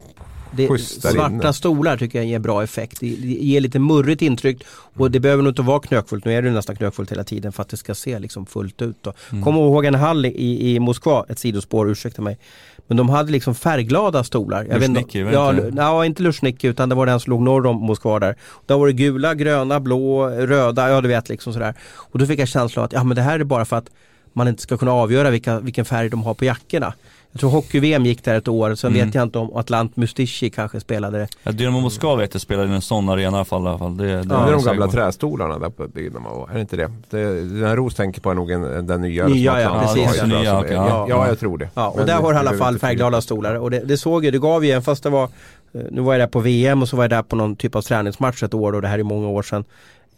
[0.57, 1.53] det, svarta inne.
[1.53, 3.01] stolar tycker jag ger bra effekt.
[3.01, 4.65] Det, det ger lite murrigt intryck
[4.97, 6.25] och det behöver nog inte vara knökfullt.
[6.25, 8.97] Nu är det nästan knökfullt hela tiden för att det ska se liksom fullt ut.
[9.01, 9.13] Då.
[9.33, 9.45] Mm.
[9.45, 12.39] Kom ihåg en hall i, i Moskva, ett sidospår, ursäkta mig.
[12.87, 14.65] Men de hade liksom färgglada stolar.
[14.65, 15.73] Jag Luschnicki, vet ja, inte?
[15.77, 18.37] Ja, inte Luschnicki utan det var den som låg norr om Moskva där.
[18.67, 21.75] Där var det gula, gröna, blå, röda, ja du vet liksom sådär.
[21.95, 23.91] Och då fick jag känslan att ja men det här är bara för att
[24.33, 26.95] man inte ska kunna avgöra vilka, vilken färg de har på jackorna.
[27.37, 29.07] Jag tror hockey-VM gick där ett år, sen mm.
[29.07, 31.29] vet jag inte om Atlant Mustici kanske spelade det.
[31.43, 33.65] Ja, Dynamo Moskva vet jag spelade i en sån arena i alla fall.
[33.65, 33.97] I alla fall.
[33.97, 36.93] Det, det, ja, det är de gamla trästolarna där på byggnaden Är det inte det?
[37.11, 39.29] det den Ros tänker på är nog en, den nya.
[39.29, 40.17] Nya ja, precis.
[40.19, 41.69] Ja, nya, okay, ja, ja, jag tror det.
[41.75, 44.31] Ja, och Men där har i alla fall färgglada stolar och det, det såg ju,
[44.31, 46.89] det gav ju, även fast det var eh, nu var jag där på VM och
[46.89, 49.03] så var jag där på någon typ av träningsmatch ett år och det här är
[49.03, 49.65] många år sedan.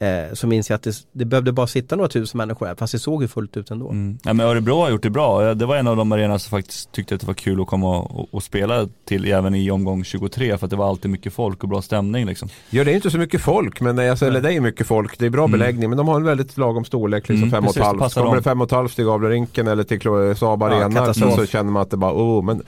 [0.00, 2.92] Eh, så minns jag att det, det behövde bara sitta några tusen människor här fast
[2.92, 3.88] det såg ju fullt ut ändå.
[3.90, 4.18] Mm.
[4.24, 5.54] Ja, men Örebro har gjort det bra.
[5.54, 7.98] Det var en av de arenorna som faktiskt tyckte att det var kul att komma
[7.98, 11.62] och, och, spela till även i omgång 23 för att det var alltid mycket folk
[11.62, 12.48] och bra stämning liksom.
[12.70, 15.18] Ja det är inte så mycket folk men alltså, eller det är mycket folk.
[15.18, 15.58] Det är bra mm.
[15.58, 17.28] beläggning men de har en väldigt lagom storlek.
[17.28, 18.14] Liksom mm, 5,5.
[18.14, 20.00] Kommer det 5,5 till Gavlerinken eller till
[20.36, 22.62] Saab Arena ja, så, så känner man att det bara oh, men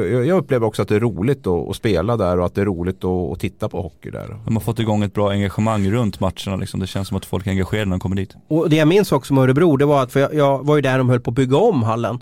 [0.00, 3.04] jag upplever också att det är roligt att, spela där och att det är roligt
[3.04, 4.36] att, att, titta på hockey där.
[4.44, 6.80] De har fått igång ett bra engagemang runt matcherna liksom.
[6.80, 8.34] Det känns som att folk är engagerade när de kommer dit.
[8.48, 10.82] Och det jag minns också med Örebro, det var att, för jag, jag var ju
[10.82, 12.20] där de höll på att bygga om hallen.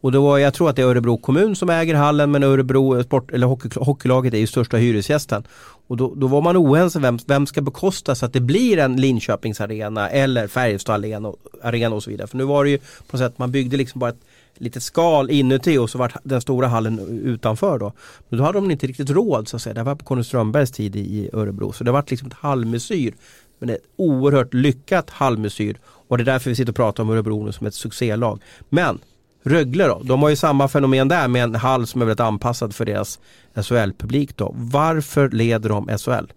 [0.00, 3.02] Och då var, jag tror att det är Örebro kommun som äger hallen men Örebro
[3.02, 5.44] sport, eller hockey, hockeylaget är ju största hyresgästen.
[5.86, 8.96] Och då, då var man oense vem, vem ska bekosta så att det blir en
[8.96, 12.28] Linköpingsarena eller Färjestad arena, arena och så vidare.
[12.28, 14.20] För nu var det ju på något sätt, man byggde liksom bara ett
[14.56, 17.92] litet skal inuti och så var den stora hallen utanför då.
[18.28, 19.74] Men då hade de inte riktigt råd så att säga.
[19.74, 21.72] Det var på Conny Strömbergs tid i Örebro.
[21.72, 23.14] Så det var liksom ett halvmesyr.
[23.58, 25.78] Men ett oerhört lyckat halvmesyr.
[25.84, 28.40] Och det är därför vi sitter och pratar om Örebro nu som ett succélag.
[28.68, 28.98] Men
[29.42, 32.74] Rögle då, de har ju samma fenomen där med en hall som är väldigt anpassad
[32.74, 33.20] för deras
[33.54, 34.54] SHL-publik då.
[34.56, 36.32] Varför leder de SHL?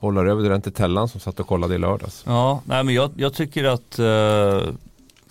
[0.00, 2.22] Bollar över den till Tellan som satt och kollade i lördags.
[2.26, 4.74] Ja, nej men jag, jag tycker att eh,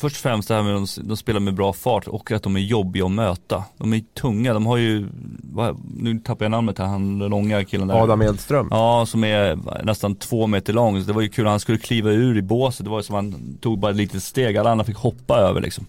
[0.03, 2.43] först och främst det här med att de, de spelar med bra fart och att
[2.43, 3.63] de är jobbiga att möta.
[3.77, 5.07] De är tunga, de har ju,
[5.43, 8.03] vad, nu tappar jag namnet här, han långa killen där.
[8.03, 8.67] Adam Edström.
[8.71, 11.01] Ja, som är nästan två meter lång.
[11.01, 13.15] Så det var ju kul, han skulle kliva ur i båset, det var ju som
[13.15, 15.85] han tog bara ett litet steg, alla andra fick hoppa över liksom.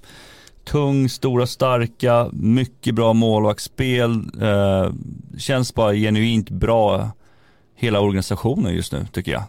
[0.64, 4.30] Tung, stora, starka, mycket bra målvaktsspel.
[4.42, 4.92] Eh,
[5.38, 7.10] känns bara genuint bra
[7.76, 9.42] hela organisationen just nu tycker jag.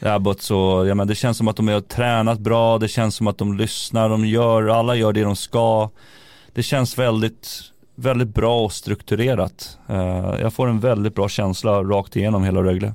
[0.00, 3.26] Abbott så, ja men det känns som att de har tränat bra, det känns som
[3.26, 5.90] att de lyssnar, de gör, alla gör det de ska.
[6.52, 7.48] Det känns väldigt,
[7.94, 9.78] väldigt bra och strukturerat.
[9.90, 9.96] Uh,
[10.40, 12.94] jag får en väldigt bra känsla rakt igenom hela Rögle.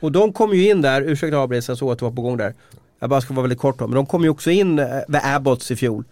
[0.00, 2.36] Och de kom ju in där, ursäkta Abris, jag såg att du var på gång
[2.36, 2.54] där.
[2.98, 5.34] Jag bara ska vara väldigt kort då, men de kom ju också in med eh,
[5.34, 6.04] Abbots i fjol.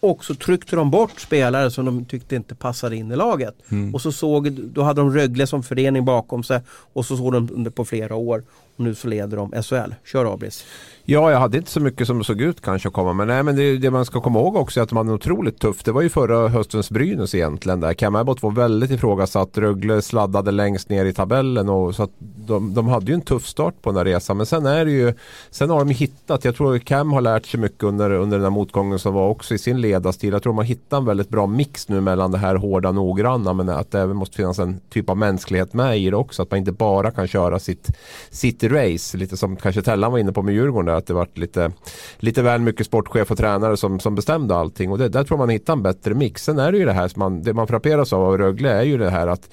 [0.00, 3.54] Och så tryckte de bort spelare som de tyckte inte passade in i laget.
[3.68, 3.94] Mm.
[3.94, 7.64] Och så såg, då hade de Rögle som förening bakom sig och så såg de
[7.64, 8.44] det på flera år.
[8.76, 9.94] Och nu så leder de SHL.
[10.04, 10.64] Kör Abris.
[11.08, 13.12] Ja, jag hade inte så mycket som såg ut kanske att komma.
[13.12, 15.58] Men, nej, men det, det man ska komma ihåg också är att de hade otroligt
[15.58, 15.84] tufft.
[15.84, 17.80] Det var ju förra höstens Brynäs egentligen.
[17.80, 17.92] Där.
[17.92, 19.58] Cam Abbott var väldigt ifrågasatt.
[19.58, 21.68] Rögle sladdade längst ner i tabellen.
[21.68, 24.36] Och, så att de, de hade ju en tuff start på den här resan.
[24.36, 25.14] Men sen är det ju
[25.50, 26.44] Sen har de hittat.
[26.44, 29.54] Jag tror Cam har lärt sig mycket under, under den här motgången som var också
[29.54, 30.32] i sin ledarstil.
[30.32, 33.52] Jag tror de har hittat en väldigt bra mix nu mellan det här hårda noggranna.
[33.52, 36.42] Men att det även måste finnas en typ av mänsklighet med i det också.
[36.42, 37.90] Att man inte bara kan köra sitt,
[38.30, 39.16] sitt race.
[39.16, 40.86] Lite som kanske Tellan var inne på med Djurgården.
[40.86, 41.72] Där, att det var lite,
[42.16, 44.90] lite väl mycket sportchef och tränare som, som bestämde allting.
[44.90, 46.44] Och det, där tror man hittar en bättre mix.
[46.44, 48.82] Sen är det ju det här som man, det man frapperas av av Rögle är
[48.82, 49.50] ju det här att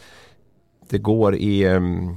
[0.90, 2.16] det går i um,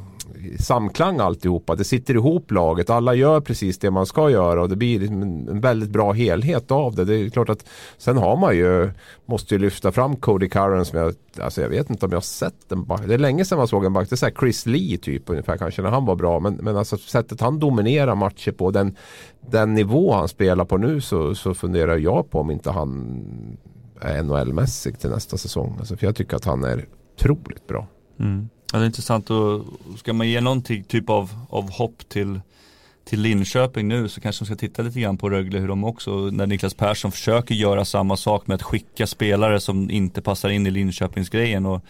[0.60, 1.74] samklang alltihopa.
[1.74, 2.90] Det sitter ihop laget.
[2.90, 6.70] Alla gör precis det man ska göra och det blir liksom en väldigt bra helhet
[6.70, 7.04] av det.
[7.04, 7.68] Det är klart att
[7.98, 8.90] sen har man ju,
[9.26, 12.22] måste ju lyfta fram Cody Curran som jag, alltså jag vet inte om jag har
[12.22, 13.00] sett en back.
[13.06, 14.08] Det är länge sedan man såg en back.
[14.08, 16.40] Det är så Chris Lee typ ungefär kanske när han var bra.
[16.40, 18.96] Men, men alltså sättet han dominerar matcher på, den,
[19.50, 23.20] den nivå han spelar på nu så, så funderar jag på om inte han
[24.00, 25.76] är NHL-mässig till nästa säsong.
[25.78, 27.86] Alltså för jag tycker att han är otroligt bra.
[28.20, 28.48] Mm.
[28.72, 29.64] Ja, det är intressant och
[29.98, 32.40] ska man ge någon typ av, av hopp till,
[33.04, 36.10] till Linköping nu så kanske de ska titta lite grann på Rögle hur de också,
[36.10, 40.66] när Niklas Persson försöker göra samma sak med att skicka spelare som inte passar in
[40.66, 41.84] i Linköpingsgrejen och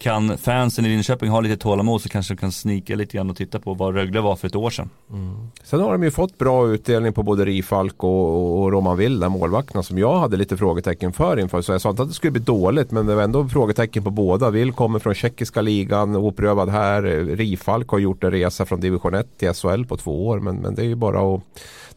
[0.00, 3.36] kan fansen i Linköping ha lite tålamod så kanske de kan snika lite grann och
[3.36, 4.90] titta på vad Rögle var för ett år sedan.
[5.10, 5.34] Mm.
[5.64, 9.82] Sen har de ju fått bra utdelning på både Rifalk och, och Roman Will, målvakterna
[9.82, 11.62] som jag hade lite frågetecken för inför.
[11.62, 14.10] Så jag sa inte att det skulle bli dåligt men det var ändå frågetecken på
[14.10, 14.50] båda.
[14.50, 17.02] Will kommer från tjeckiska ligan, oprövad här.
[17.36, 20.74] Rifalk har gjort en resa från division 1 till SHL på två år men, men
[20.74, 21.42] det är ju bara att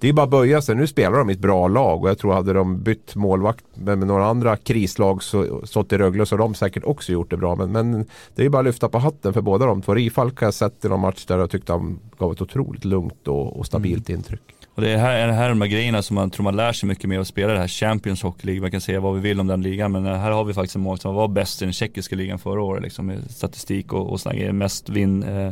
[0.03, 0.75] det är bara att böja sig.
[0.75, 3.97] Nu spelar de i ett bra lag och jag tror hade de bytt målvakt med,
[3.97, 7.37] med några andra krislag så, stått i Rögle så har de säkert också gjort det
[7.37, 7.55] bra.
[7.55, 7.92] Men, men
[8.35, 9.95] det är bara att lyfta på hatten för båda de två.
[9.95, 13.27] Rifalk har jag sett i någon match där jag tyckte han gav ett otroligt lugnt
[13.27, 14.19] och, och stabilt mm.
[14.19, 14.41] intryck.
[14.75, 16.71] Och det är här, är det här de här grejerna som man tror man lär
[16.71, 18.61] sig mycket med att spela det här Champions Hockey League.
[18.61, 20.81] Man kan säga vad vi vill om den ligan men här har vi faktiskt en
[20.81, 24.21] mål som var bäst i den tjeckiska ligan förra året liksom med statistik och, och
[24.21, 24.53] sådana grejer.
[24.53, 25.51] Mest vinn eh,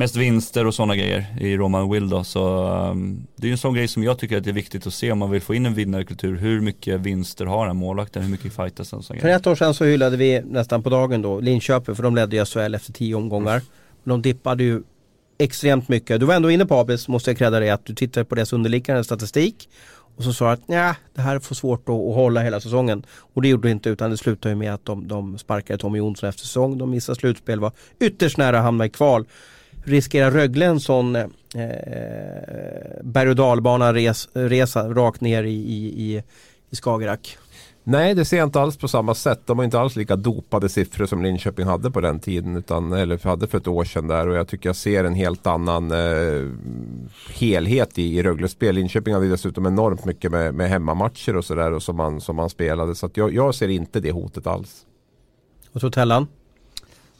[0.00, 2.24] mest vinster och sådana grejer i Roman Will då.
[2.24, 4.86] Så um, det är ju en sån grej som jag tycker att det är viktigt
[4.86, 6.36] att se om man vill få in en vinnarkultur.
[6.36, 8.22] Hur mycket vinster har den målvakten?
[8.22, 9.02] Hur mycket fightas den?
[9.02, 12.36] För ett år sedan så hyllade vi nästan på dagen då Linköping för de ledde
[12.36, 13.62] ju SHL efter tio omgångar.
[14.02, 14.82] Men de dippade ju
[15.38, 16.20] extremt mycket.
[16.20, 18.52] Du var ändå inne på Abis, måste jag credda dig, att du tittade på deras
[18.52, 19.68] underliggande statistik.
[20.16, 23.06] Och så sa att nej, det här är för svårt att, att, hålla hela säsongen.
[23.34, 26.28] Och det gjorde det inte utan det slutade med att de, de sparkade Tommy Jonsson
[26.28, 26.78] efter säsong.
[26.78, 29.26] De missade slutspel, var ytterst nära att hamna i kval
[29.84, 31.26] riskerar Rögle en sån eh,
[33.02, 36.22] berg och dalbana res, resa rakt ner i, i,
[36.70, 37.38] i Skagerrak?
[37.84, 39.40] Nej, det ser jag inte alls på samma sätt.
[39.46, 42.56] De har inte alls lika dopade siffror som Linköping hade på den tiden.
[42.56, 44.28] Utan, eller hade för ett år sedan där.
[44.28, 46.48] Och jag tycker jag ser en helt annan eh,
[47.34, 48.74] helhet i, i Rögles spel.
[48.74, 51.78] Linköping hade dessutom enormt mycket med, med hemmamatcher och sådär.
[51.78, 52.94] Som man, som man spelade.
[52.94, 54.86] Så jag, jag ser inte det hotet alls.
[55.72, 56.26] Och så Tellan?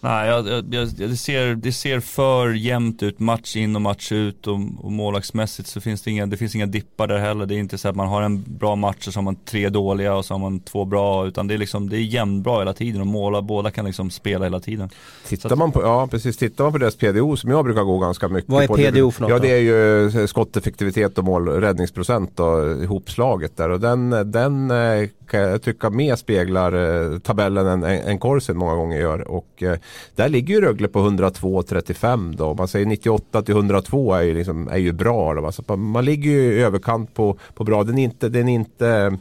[0.03, 4.46] Nej, jag, jag, det, ser, det ser för jämnt ut match in och match ut
[4.46, 7.46] och, och målvaktsmässigt så finns det inga, det finns inga dippar där heller.
[7.46, 9.68] Det är inte så att man har en bra match och så har man tre
[9.68, 12.72] dåliga och så har man två bra utan det är liksom, det är jämnbra hela
[12.72, 14.90] tiden och måla, båda kan liksom spela hela tiden.
[15.26, 18.28] Tittar man på, ja precis, tittar man på deras PDO som jag brukar gå ganska
[18.28, 18.76] mycket Vad är på.
[18.76, 23.70] PDO för något Ja det är ju eh, skotteffektivitet och mål, räddningsprocent och ihopslaget där
[23.70, 28.74] och den, den eh, kan jag tycka mer speglar eh, tabellen än, än Korsen många
[28.74, 29.28] gånger gör.
[29.28, 29.78] Och eh,
[30.14, 32.55] där ligger ju Rögle på 102-35 då.
[32.55, 35.35] Man säger 98 till 102 är ju, liksom, är ju bra.
[35.35, 37.85] Då, alltså, man ligger ju i överkant på, på bra.
[37.85, 39.18] Den är inte, den är inte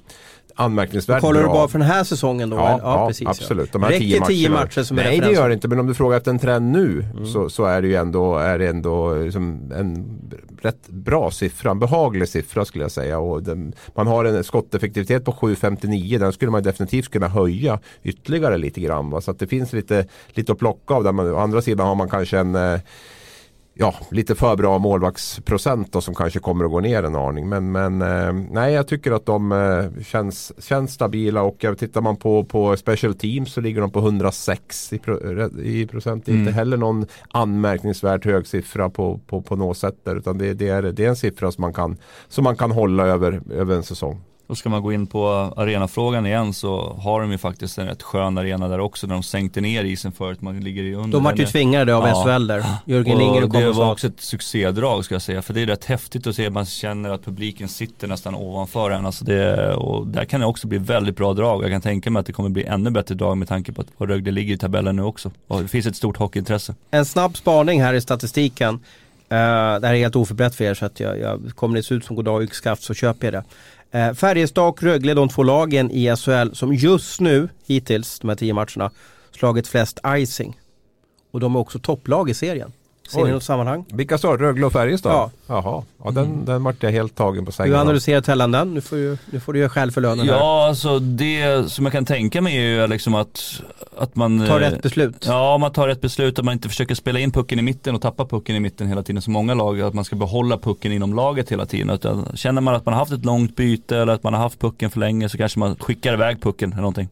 [0.59, 1.51] anmärkningsvärt Kollar bra.
[1.51, 2.57] du bara för den här säsongen då?
[2.57, 2.79] Ja, eller?
[2.83, 3.69] ja, precis, absolut.
[3.73, 3.79] Ja.
[3.79, 4.65] De här Räcker tio tio matcherna.
[4.65, 5.37] matcher som Nej det referens?
[5.37, 7.87] gör det inte, men om du frågar efter en trend nu så, så är det
[7.87, 10.19] ju ändå, är det ändå liksom en
[10.61, 11.71] rätt bra siffra.
[11.71, 13.19] En behaglig siffra skulle jag säga.
[13.19, 16.19] Och den, man har en skotteffektivitet på 7,59.
[16.19, 19.09] Den skulle man definitivt kunna höja ytterligare lite grann.
[19.09, 19.21] Va?
[19.21, 21.03] Så att det finns lite, lite att plocka av.
[21.03, 22.79] Där man, å andra sidan har man kanske en eh,
[23.81, 27.49] ja, lite för bra målvaktsprocent då, som kanske kommer att gå ner en aning.
[27.49, 32.01] Men, men eh, nej, jag tycker att de eh, känns, känns stabila och eh, tittar
[32.01, 35.19] man på, på special teams så ligger de på 106 i, pro,
[35.63, 36.25] i procent.
[36.25, 36.47] Det är Mm.
[36.47, 40.67] inte heller någon anmärkningsvärt hög siffra på, på, på något sätt där, utan det, det,
[40.69, 43.83] är, det är en siffra som man kan, som man kan hålla över, över en
[43.83, 44.21] säsong.
[44.49, 45.27] Och ska man gå in på
[45.57, 49.23] arenafrågan igen så har de ju faktiskt en rätt skön arena där också när de
[49.23, 50.41] sänkte ner isen förut.
[50.41, 51.11] Man ligger i under.
[51.11, 52.23] De vart ju tvingade av Ja.
[52.23, 52.65] SHL där.
[52.85, 55.41] Jörgen Lindgren och det var också ett succédrag ska jag säga.
[55.41, 59.05] För det är rätt häftigt att se, man känner att publiken sitter nästan ovanför en.
[59.05, 61.63] Alltså det, och där kan det också bli väldigt bra drag.
[61.63, 63.87] Jag kan tänka mig att det kommer bli ännu bättre drag med tanke på att
[63.97, 65.31] Rögle ligger i tabellen nu också.
[65.47, 66.75] Och det finns ett stort hockeyintresse.
[66.91, 68.79] En snabb spaning här i statistiken.
[69.31, 69.37] Uh,
[69.79, 72.05] det här är helt oförberett för er så att jag, jag kommer det se ut
[72.05, 73.43] som goddag yxskaft så köper jag det.
[73.91, 78.35] Eh, Färjestad och Rögle, de två lagen i SHL som just nu, hittills, de här
[78.35, 78.91] tio matcherna,
[79.31, 80.59] slagit flest icing.
[81.31, 82.71] Och de är också topplag i serien.
[83.09, 83.85] Ser ni något sammanhang?
[83.89, 84.27] Vilka sa?
[84.27, 85.11] Rögle och Färjestad?
[85.11, 85.31] Ja.
[85.47, 88.73] Jaha, ja, den, den vart jag helt tagen på sängen Hur analyserar Tellan den?
[88.73, 90.35] Nu får, du, nu får du göra skäl för lönen här.
[90.35, 93.61] Ja, alltså det som jag kan tänka mig är ju liksom att,
[93.97, 95.25] att man Ta eh, rätt beslut.
[95.27, 98.01] Ja, man tar rätt beslut att man inte försöker spela in pucken i mitten och
[98.01, 99.81] tappa pucken i mitten hela tiden som många lag.
[99.81, 101.89] Att man ska behålla pucken inom laget hela tiden.
[101.89, 104.59] Utan känner man att man har haft ett långt byte eller att man har haft
[104.59, 107.09] pucken för länge så kanske man skickar iväg pucken eller någonting.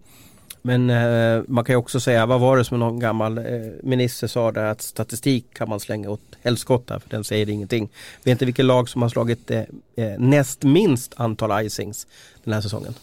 [0.61, 3.43] Men eh, man kan ju också säga, vad var det som någon gammal eh,
[3.83, 7.89] minister sa där att statistik kan man slänga åt helskotta för den säger ingenting.
[8.23, 9.59] Vet inte vilket lag som har slagit eh,
[9.95, 12.07] eh, näst minst antal icings
[12.43, 12.93] den här säsongen?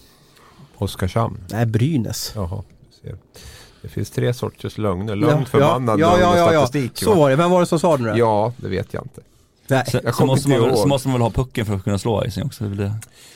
[0.77, 1.39] Oskarshamn.
[1.51, 2.33] Nej, Brynäs.
[2.35, 2.63] Jaha,
[3.03, 3.17] ser.
[3.83, 5.17] Det finns tre sorters lögner.
[5.17, 6.67] Lögn, ja, förbannad ja, lögn ja, och ja, ja.
[6.67, 6.99] statistik.
[7.05, 7.17] Så va?
[7.17, 8.19] var det, vem var det som sa det nu då?
[8.19, 9.21] Ja, det vet jag inte.
[9.67, 11.99] Nej, Så, Jag måste man väl, så måste man väl ha pucken för att kunna
[11.99, 12.65] slå icing också.
[12.65, 12.93] Det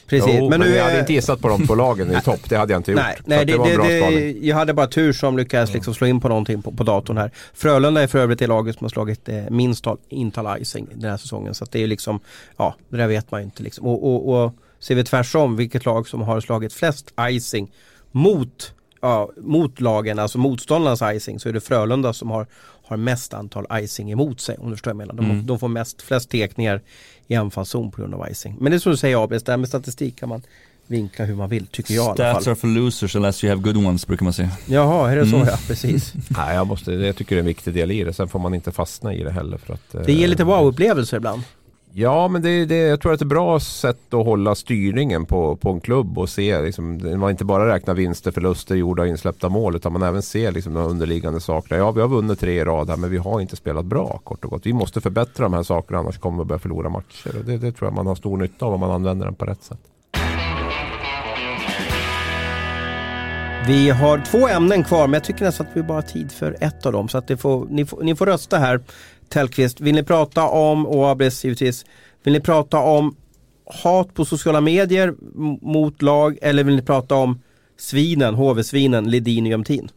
[0.07, 0.35] precis.
[0.35, 2.41] Jo, men men nu jag hade inte gissat på de två lagen i topp.
[2.49, 3.01] Det hade jag inte gjort.
[3.01, 5.75] Nej, nej det, det var en det, bra det, jag hade bara tur som lyckades
[5.75, 7.31] liksom slå in på någonting på, på datorn här.
[7.55, 11.11] Frölunda är för övrigt det laget som har slagit eh, minst tal, intal icing den
[11.11, 11.55] här säsongen.
[11.55, 12.21] Så att det är liksom,
[12.57, 13.87] ja det där vet man ju inte liksom.
[13.87, 17.71] Och, och, och ser vi tvärsom vilket lag som har slagit flest icing
[18.11, 22.47] mot, ja, mot lagen, alltså motståndarnas icing, så är det Frölunda som har,
[22.89, 24.57] har mest antal icing emot sig.
[24.59, 25.23] Om du förstår vad jag menar.
[25.23, 25.47] De, Mm.
[25.47, 26.81] de får mest, flest tekningar
[27.27, 28.57] i anfallszon på grund av icing.
[28.61, 30.43] Men det är som du säger Abis, det här med statistik kan man
[30.87, 32.43] vinkla hur man vill, tycker jag i alla fall.
[32.43, 34.51] Stats are for losers unless you have good ones brukar man säga.
[34.67, 35.49] Jaha, är det så Mm.
[35.49, 35.57] ja?
[35.67, 36.13] Precis.
[36.29, 38.13] Nej, jag, måste, jag tycker det är en viktig del i det.
[38.13, 39.59] Sen får man inte fastna i det heller.
[39.59, 41.43] För att, eh, Det ger lite wow-upplevelser ibland.
[42.01, 45.27] Ja, men det, det, jag tror att det är ett bra sätt att hålla styrningen
[45.27, 49.09] på, på en klubb och se, liksom, man inte bara räknar vinster, förluster, gjorda och
[49.09, 51.79] insläppta mål utan man även ser liksom, de underliggande sakerna.
[51.79, 54.45] Ja, vi har vunnit tre i rad här men vi har inte spelat bra kort
[54.45, 54.67] och gott.
[54.67, 57.39] Vi måste förbättra de här sakerna annars kommer vi börja förlora matcher.
[57.39, 59.45] Och det, det tror jag man har stor nytta av om man använder den på
[59.45, 59.81] rätt sätt.
[63.69, 66.57] Vi har två ämnen kvar men jag tycker nästan att vi bara har tid för
[66.61, 67.09] ett av dem.
[67.09, 68.81] Så att det får, ni, får, ni får rösta här.
[69.29, 71.85] Tellqvist, vill ni prata om, och Abris givetvis,
[72.23, 73.17] vill ni prata om
[73.83, 75.15] hat på sociala medier
[75.63, 77.43] mot lag eller vill ni prata om
[77.77, 79.89] svinen, HV-svinen, Ledin och Jämtin?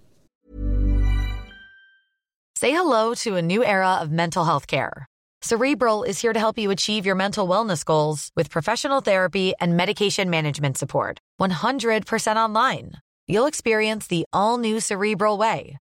[2.59, 5.05] Say hello to a new era of mental health care.
[5.41, 9.75] Cerebral is here to help you achieve your mental wellness goals with professional therapy and
[9.75, 11.17] medication management support.
[11.41, 12.91] 100% online.
[13.27, 15.77] You'll experience the all new Cerebral Way,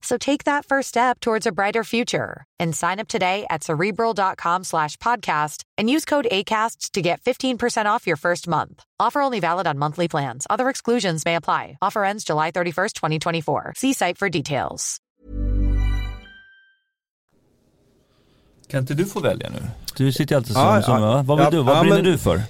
[0.00, 4.64] So take that first step towards a brighter future and sign up today at cerebral.com
[4.64, 8.84] slash podcast and use code ACAST to get 15% off your first month.
[9.00, 10.46] Offer only valid on monthly plans.
[10.48, 11.78] Other exclusions may apply.
[11.82, 13.72] Offer ends July 31st, 2024.
[13.76, 14.98] See site for details.
[18.70, 19.62] Kan inte du få välja nu?
[19.96, 21.22] Du sitter alltid som, Ja, som ja.
[21.22, 22.42] vad vill Ja, du, vad ja, brinner men- du för?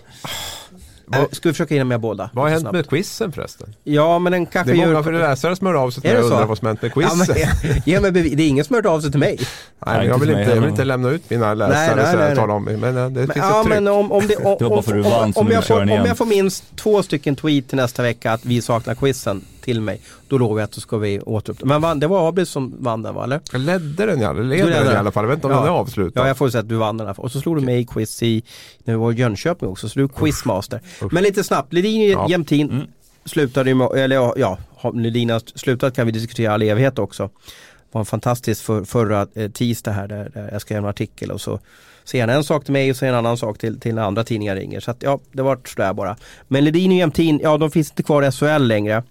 [1.13, 2.31] Äh, ska vi försöka hinna med båda?
[2.33, 2.73] Vad har hänt Snabbt.
[2.77, 3.75] med quizen förresten?
[3.85, 5.03] Ja men den Det kanske är många gör...
[5.03, 6.93] för läsare som hör av sig till mig det och undrar vad som hänt med
[6.97, 7.37] Ja, quizen.
[7.63, 8.33] men, ge mig bevis.
[8.37, 9.39] Det är ingen som har hört av sig till mig.
[9.87, 12.27] Nej, inte jag, vill inte, jag vill inte lämna ut mina läsare Nej, nej, nej,
[12.27, 12.37] nej.
[12.37, 13.75] talar om Men eh, det Men, finns ja, ett tryck.
[13.75, 15.65] men om, om, det, om, Det var bara för du vann om, om, du jag
[15.67, 19.45] får, om jag får minst två stycken tweet till nästa vecka att vi saknar quizen
[19.69, 20.01] till mig.
[20.29, 21.67] Då lovar jag att så ska vi återuppta.
[21.67, 23.25] Men vann, det var Abris som vann den va?
[23.25, 23.41] Eller?
[23.53, 24.33] Jag ledde den, ja.
[24.33, 25.25] leder ledde den i alla fall.
[25.25, 25.59] Jag vet inte om Ja.
[25.59, 26.21] den är avslutad.
[26.21, 27.21] Ja, jag får säga att du vann den här.
[27.21, 28.43] Och så slog du mig i quiz i,
[28.85, 30.81] när vi var i Jönköping också, så du är quizmaster.
[31.03, 31.13] Usch.
[31.13, 32.27] Men lite snabbt, Ledin Ja.
[32.31, 32.87] Jämtin Mm.
[33.25, 34.59] slutade ju med, eller ja,
[34.95, 37.23] Ledin har slutat kan vi diskutera all evighet också.
[37.27, 41.31] Det var en fantastisk för, förra eh, tisdag här där, där jag skrev en artikel
[41.31, 41.61] och så
[42.05, 44.25] säger han en sak till mig och säger en annan sak till, till när andra
[44.25, 44.81] tidningar ringer.
[44.81, 46.17] Så att ja, det var sådär bara.
[46.49, 49.03] Men Ledin och Jämtin, ja de finns inte kvar i SHL längre.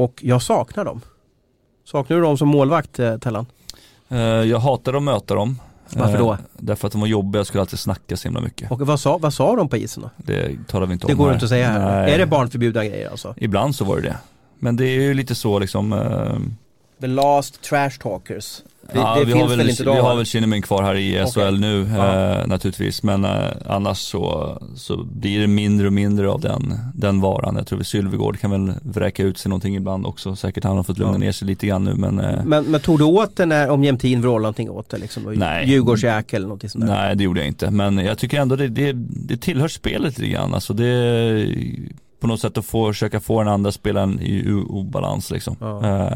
[0.00, 1.00] Och jag saknar dem.
[1.84, 3.46] Saknar du dem som målvakt eh, Tellan?
[4.08, 5.58] Eh, jag hatar att möta dem.
[5.90, 6.32] Varför då?
[6.32, 8.70] Eh, därför att de var jobbiga, jag skulle alltid snacka så himla mycket.
[8.70, 10.10] Och vad sa, vad sa de på isen då?
[10.16, 11.34] Det talar vi inte Det om går här.
[11.34, 12.02] inte att säga här.
[12.02, 12.14] Nej.
[12.14, 13.34] Är det barnförbjudna grejer alltså?
[13.36, 14.16] Ibland så var det det.
[14.58, 15.90] Men det är ju lite så liksom.
[17.00, 18.60] The last trash talkers.
[18.92, 20.94] Det, ja, det vi finns har väl, väl, inte vi har väl Kinnamin kvar här
[20.94, 21.58] i SHL Okej.
[21.58, 22.30] nu Ja.
[22.40, 23.02] eh, naturligtvis.
[23.02, 23.30] Men eh,
[23.66, 27.56] annars så, så blir det mindre och mindre av den, den varan.
[27.56, 30.36] Jag tror att Sylvegård kan väl vräka ut sig någonting ibland också.
[30.36, 31.18] Säkert han har fått lugna Ja.
[31.18, 33.84] ner sig lite grann nu men eh, men, men tog du åt det när, om
[33.84, 34.98] Jämtin vrålade någonting åt det?
[34.98, 35.68] Liksom, Nej.
[35.70, 36.94] Djurgårdsjäkel eller någonting sånt där?
[36.94, 38.92] Nej det gjorde jag inte, men jag tycker ändå det, det,
[39.28, 40.54] det tillhör spelet lite grann.
[40.54, 41.46] Alltså det
[42.20, 45.56] på något sätt att få, försöka få den andra spelaren i obalans liksom.
[45.60, 46.10] Ja.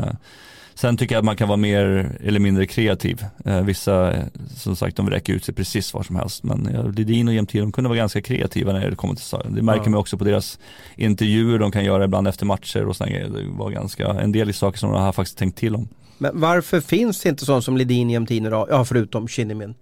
[0.76, 3.24] Sen tycker jag att man kan vara mer eller mindre kreativ.
[3.44, 4.14] Eh, vissa,
[4.56, 6.42] som sagt, de räcker ut sig precis var som helst.
[6.44, 9.42] Men ja, Lidin och Jämtin, de kunde vara ganska kreativa när det kommer till sa-
[9.42, 9.90] Det märker Ja.
[9.90, 10.58] man också på deras
[10.96, 13.28] intervjuer de kan göra ibland efter matcher och sådana grejer.
[13.30, 15.88] Det var ganska, en del i saker som de har faktiskt tänkt till om.
[16.18, 18.66] Men varför finns det inte sånt som Ledin, Jämtin idag?
[18.70, 19.74] Ja, förutom Kinnimin.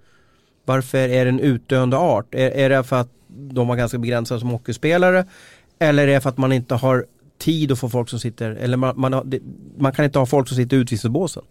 [0.65, 2.35] Varför är det en utdöende art?
[2.35, 5.25] Är, är det för att de var ganska begränsade som hockeyspelare?
[5.79, 7.07] Eller är det för att man inte har
[7.43, 9.41] tid att få folk som sitter, eller man, man, har, det,
[9.79, 11.43] man kan inte ha folk som sitter i utvisningsbåsen?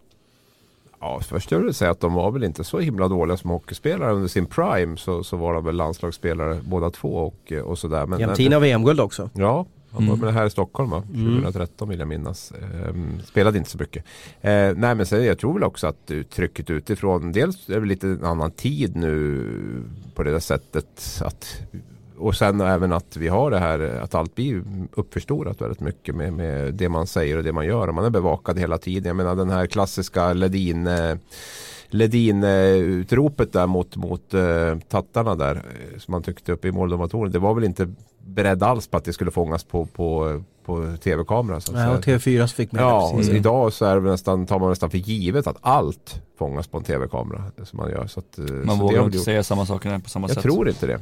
[0.99, 4.13] Ja, först jag vill säga att de var väl inte så himla dåliga som hockeyspelare
[4.13, 4.97] under sin prime.
[4.97, 8.05] Så, så var de väl landslagsspelare båda två och, och sådär.
[8.05, 9.29] Men, Jämtin har VM-guld också.
[9.33, 10.25] Ja, han var Mm.
[10.25, 11.03] med här i Stockholm va?
[11.13, 11.35] Mm.
[11.35, 12.53] 2013 vill jag minnas.
[12.89, 14.05] Ehm, spelade inte så mycket.
[14.41, 18.07] Ehm, nej men sen, jag tror väl också att trycket utifrån, dels är det lite
[18.07, 19.43] en annan tid nu
[20.15, 21.21] på det där sättet.
[21.25, 21.61] Att,
[22.21, 24.63] och sen även att vi har det här att allt blir
[24.93, 27.87] uppförstorat väldigt mycket med, med det man säger och det man gör.
[27.87, 29.05] Och man är bevakad hela tiden.
[29.07, 31.15] Jag menar den här klassiska Ledin eh,
[31.89, 37.33] Ledin-utropet där mot, mot uh, tattarna där eh, som man tyckte uppe i måldomartornet.
[37.33, 37.93] Det var väl inte
[38.25, 41.61] beredd alls på att det skulle fångas på, på, på tv-kamera.
[41.61, 44.59] Så Nej, och TV4 så fick med Ja, det idag så är det nästan, tar
[44.59, 47.43] man nästan för givet att allt fångas på en tv-kamera.
[47.63, 48.07] Som man gör.
[48.07, 50.33] Så att, så Man det har vågar inte gjort- säga samma saker på samma Jag
[50.33, 50.43] sätt.
[50.43, 50.99] tror inte det.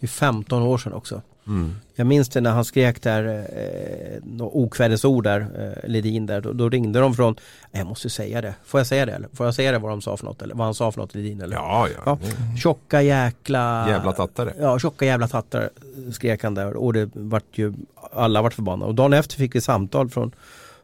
[0.00, 1.22] Det är 15 år sedan också.
[1.48, 1.74] Mm.
[1.94, 6.40] Jag minns det när han skrek där, eh, okvädesord där, eh, Ledin där.
[6.40, 7.36] Då, då ringde de från,
[7.70, 9.28] jag måste säga det, får jag säga det eller?
[9.32, 11.14] Får jag säga det vad de sa för något eller vad han sa för något
[11.14, 11.56] Ledin eller?
[11.56, 12.18] Ja, ja.
[12.22, 12.28] Ja.
[12.58, 13.88] Tjocka jäkla...
[13.88, 14.54] Jävla tattare.
[14.60, 15.70] Ja, tjocka jävla tattare
[16.12, 17.74] skrek han där och det vart ju,
[18.12, 18.88] alla vart förbannade.
[18.88, 20.32] Och dagen efter fick vi samtal från,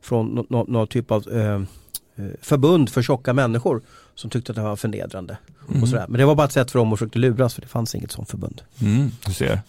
[0.00, 1.54] från någon nå, nå typ av eh,
[2.16, 3.82] eh, förbund för tjocka människor
[4.14, 5.36] som tyckte att det var förnedrande.
[5.68, 5.82] Mm.
[5.82, 6.04] Och sådär.
[6.08, 8.12] Men det var bara ett sätt för dem att försöka luras för det fanns inget
[8.12, 8.62] sånt förbund.
[8.80, 9.60] Mm, du ser,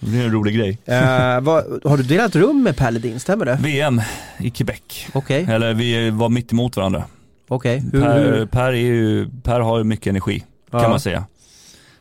[0.00, 0.78] det blir en rolig grej.
[0.84, 3.58] Eh, vad, har du delat rum med Per Ledin, stämmer det?
[3.62, 4.00] VM
[4.38, 5.06] i Quebec.
[5.12, 7.04] Okej, Eller vi var mitt emot varandra.
[7.48, 7.82] okej.
[7.92, 10.80] Hur- Per, per, är ju, per har ju mycket energi Ja.
[10.80, 11.24] kan man säga.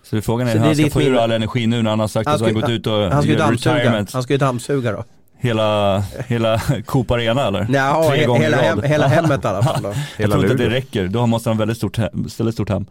[0.03, 1.99] Så frågan är Så hur är han ska få ur all energi nu när han
[1.99, 4.13] har sagt Han att han gått ut och Han ska ju gör dammsuga, retirement.
[4.13, 5.03] han ska ju dammsuga då.
[5.41, 7.67] Hela, hela Coop Arena eller?
[7.73, 9.81] Ja, Tre he, gånger hela, hem, hela hemmet i alla fall.
[9.83, 9.89] Då.
[9.89, 10.77] Jag Hela tror inte att det Luleå.
[10.77, 12.85] räcker, då måste han ha väldigt stort hem, ställa stort hem.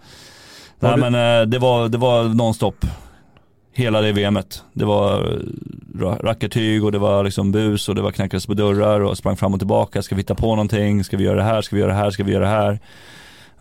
[0.80, 2.86] Nej men eh, det var, det var nonstop.
[3.74, 4.62] Hela det VMet.
[4.72, 8.54] Det var eh, ra- rackartyg och det var liksom bus och det var knackades på
[8.54, 10.02] dörrar och sprang fram och tillbaka.
[10.02, 11.04] Ska vi hitta på någonting?
[11.04, 11.62] Ska vi göra det här?
[11.62, 12.10] Ska vi göra det här?
[12.10, 12.78] Ska vi göra det här?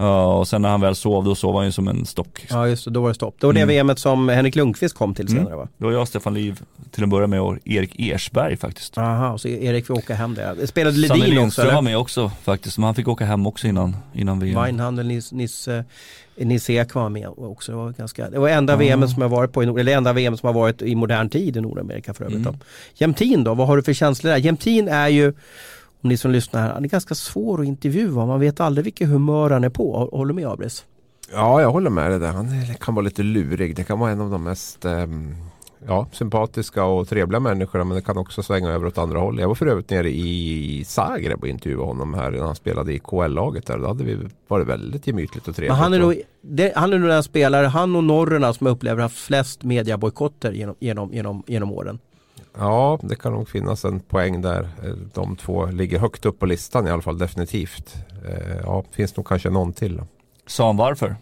[0.02, 2.46] Ja, och sen när han väl sov, då sov han ju som en stock.
[2.50, 3.36] Ja just det, då var det stopp.
[3.40, 3.76] Det var det Mm.
[3.88, 5.68] VMet som Henrik Lundqvist kom till senare va?
[5.78, 6.60] Det var jag, Stefan Liv,
[6.92, 8.98] till att börja med och Erik Ersberg faktiskt.
[8.98, 10.66] Aha, så Erik fick åka hem där.
[10.66, 13.68] Spelade Sanne Ledin också Lindström var med också faktiskt, men han fick åka hem också
[13.68, 14.62] innan, innan VM.
[14.62, 15.84] Weinhandel, Nils, Nils, eh,
[16.36, 17.72] Nils Ek var med också.
[17.72, 18.78] Det var, ganska, det var enda Ja.
[18.78, 21.58] VM som jag varit på, i eller enda VM som har varit i modern tid
[21.58, 22.40] i Nordamerika för övrigt.
[22.40, 22.60] Mm.
[22.94, 24.38] Jämtin då, vad har du för känslor där?
[24.38, 25.34] Jämtin är ju,
[26.02, 28.26] om ni som lyssnar här, han är ganska svår att intervjua.
[28.26, 30.10] Man vet aldrig vilket humör han är på.
[30.12, 30.86] Håller du med Abris?
[31.32, 32.32] Ja, jag håller med dig där.
[32.32, 32.48] Han
[32.80, 33.76] kan vara lite lurig.
[33.76, 35.36] Det kan vara en av de mest ehm,
[35.88, 37.84] ja, sympatiska och trevliga människorna.
[37.84, 39.40] Men det kan också svänga över åt andra håll.
[39.40, 43.00] Jag var för övrigt nere i Zagreb och intervjuade honom här när han spelade i
[43.00, 43.66] KL-laget.
[43.66, 43.78] Där.
[43.78, 45.72] Då hade vi varit väldigt gemytligt och trevligt.
[45.72, 48.74] Men han är, nog, det, han är nog den spelare, han och norrerna som jag
[48.74, 52.00] upplever har flest mediabojkotter genom, genom, genom, genom åren.
[52.58, 54.70] Ja, det kan nog finnas en poäng där.
[54.84, 57.96] Eh, De två ligger högt upp på listan i alla fall definitivt.
[58.28, 60.02] Eh, Ja, finns nog kanske någon till.
[60.48, 61.16] Sa han varför?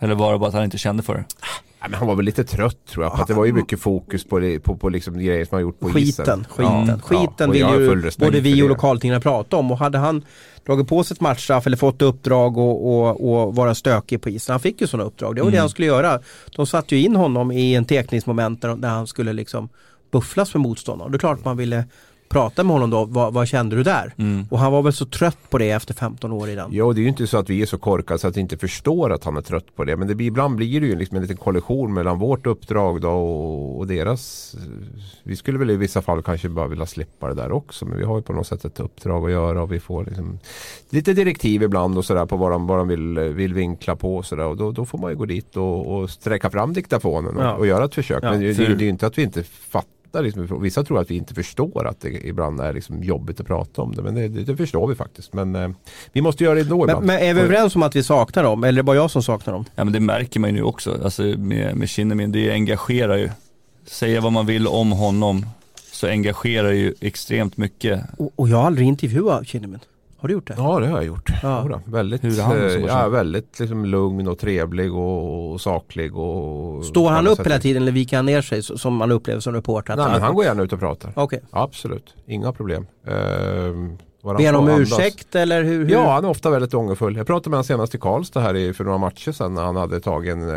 [0.00, 1.24] Eller var det bara att han inte kände för det?
[1.80, 3.14] Ja, men han var väl lite trött tror jag.
[3.14, 5.62] För att det var ju mycket fokus på, det, på, på liksom grejer som han
[5.62, 6.44] gjort på skiten, isen.
[6.50, 6.98] skiten, Ja.
[7.02, 8.68] skiten och vill ju både vi och det.
[8.68, 10.24] lokaltidningarna prata om och hade han
[10.66, 14.52] dragit på sig ett matchstraff eller fått uppdrag och, och, och vara stökig på isen.
[14.52, 15.60] Han fick ju sådana uppdrag, det var det Mm.
[15.62, 16.20] han skulle göra.
[16.56, 19.68] De satte ju in honom i en tekningsmoment där, där han skulle liksom
[20.18, 21.12] bufflas med motståndaren.
[21.12, 21.84] Det är klart att man ville
[22.28, 24.14] prata med honom då, vad, vad kände du där?
[24.18, 24.46] Mm.
[24.50, 26.68] Och han var väl så trött på det efter 15 år i den.
[26.72, 28.58] Jo, det är ju inte så att vi är så korkade så att vi inte
[28.58, 29.96] förstår att han är trött på det.
[29.96, 33.10] Men det blir, ibland blir det ju liksom en liten kollision mellan vårt uppdrag då
[33.10, 34.54] och, och deras.
[35.22, 37.86] Vi skulle väl i vissa fall kanske bara vilja slippa det där också.
[37.86, 40.38] Men vi har ju på något sätt ett uppdrag att göra och vi får liksom
[40.90, 44.26] lite direktiv ibland och sådär på vad de, vad de vill, vill vinkla på och
[44.26, 44.44] sådär.
[44.46, 47.54] Och då, då får man ju gå dit och, och sträcka fram diktafonen och, Ja.
[47.54, 48.24] och göra ett försök.
[48.24, 49.93] Ja, men det, det, det är ju inte att vi inte fattar.
[50.22, 53.82] Liksom, vissa tror att vi inte förstår att det ibland är liksom jobbigt att prata
[53.82, 54.02] om det.
[54.02, 55.32] Men det, det, det förstår vi faktiskt.
[55.32, 55.68] Men eh,
[56.12, 57.06] vi måste göra det ändå Men, ibland.
[57.06, 58.64] men är vi överens om att vi saknar dem?
[58.64, 59.64] Eller är det bara jag som saknar dem?
[59.74, 63.30] Ja men det märker man ju nu också, alltså med, med Kinnamin, det engagerar ju.
[63.86, 65.46] Säga vad man vill om honom
[65.92, 68.00] så engagerar ju extremt mycket.
[68.18, 69.80] Och, och jag har aldrig intervjuat Kinnamin.
[70.24, 70.54] Har du gjort det?
[70.56, 71.30] Ja det har jag gjort.
[71.42, 71.62] Ja.
[71.62, 75.60] Jodå, väldigt, Hur är han som eh, ja, väldigt liksom lugn och trevlig och, och
[75.60, 76.16] saklig.
[76.16, 79.54] Och, Står han upp hela tiden eller viker han ner sig som man upplever som
[79.54, 79.96] reporter?
[79.96, 81.12] Nej men han går gärna ut och pratar.
[81.16, 81.40] Okej.
[81.50, 82.86] Absolut, inga problem.
[83.06, 85.78] Ehm, vad Ber om ursäkt eller hur?
[85.84, 85.90] hur?
[85.92, 87.16] Ja, han är ofta väldigt ångerfull.
[87.16, 89.76] Jag pratade med honom senast i Karlstad här i, för några matcher sedan när han
[89.76, 90.48] hade tagit en,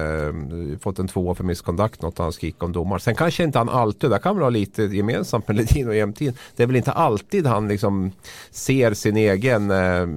[0.74, 2.98] eh, fått en tvåa för misconduct, något han skrikit om domar.
[3.00, 6.34] Sen kanske inte han alltid, där kan man ha lite gemensamt med Ledin och Jämtin.
[6.56, 8.12] Det är väl inte alltid han liksom
[8.52, 10.08] ser sin egen eh,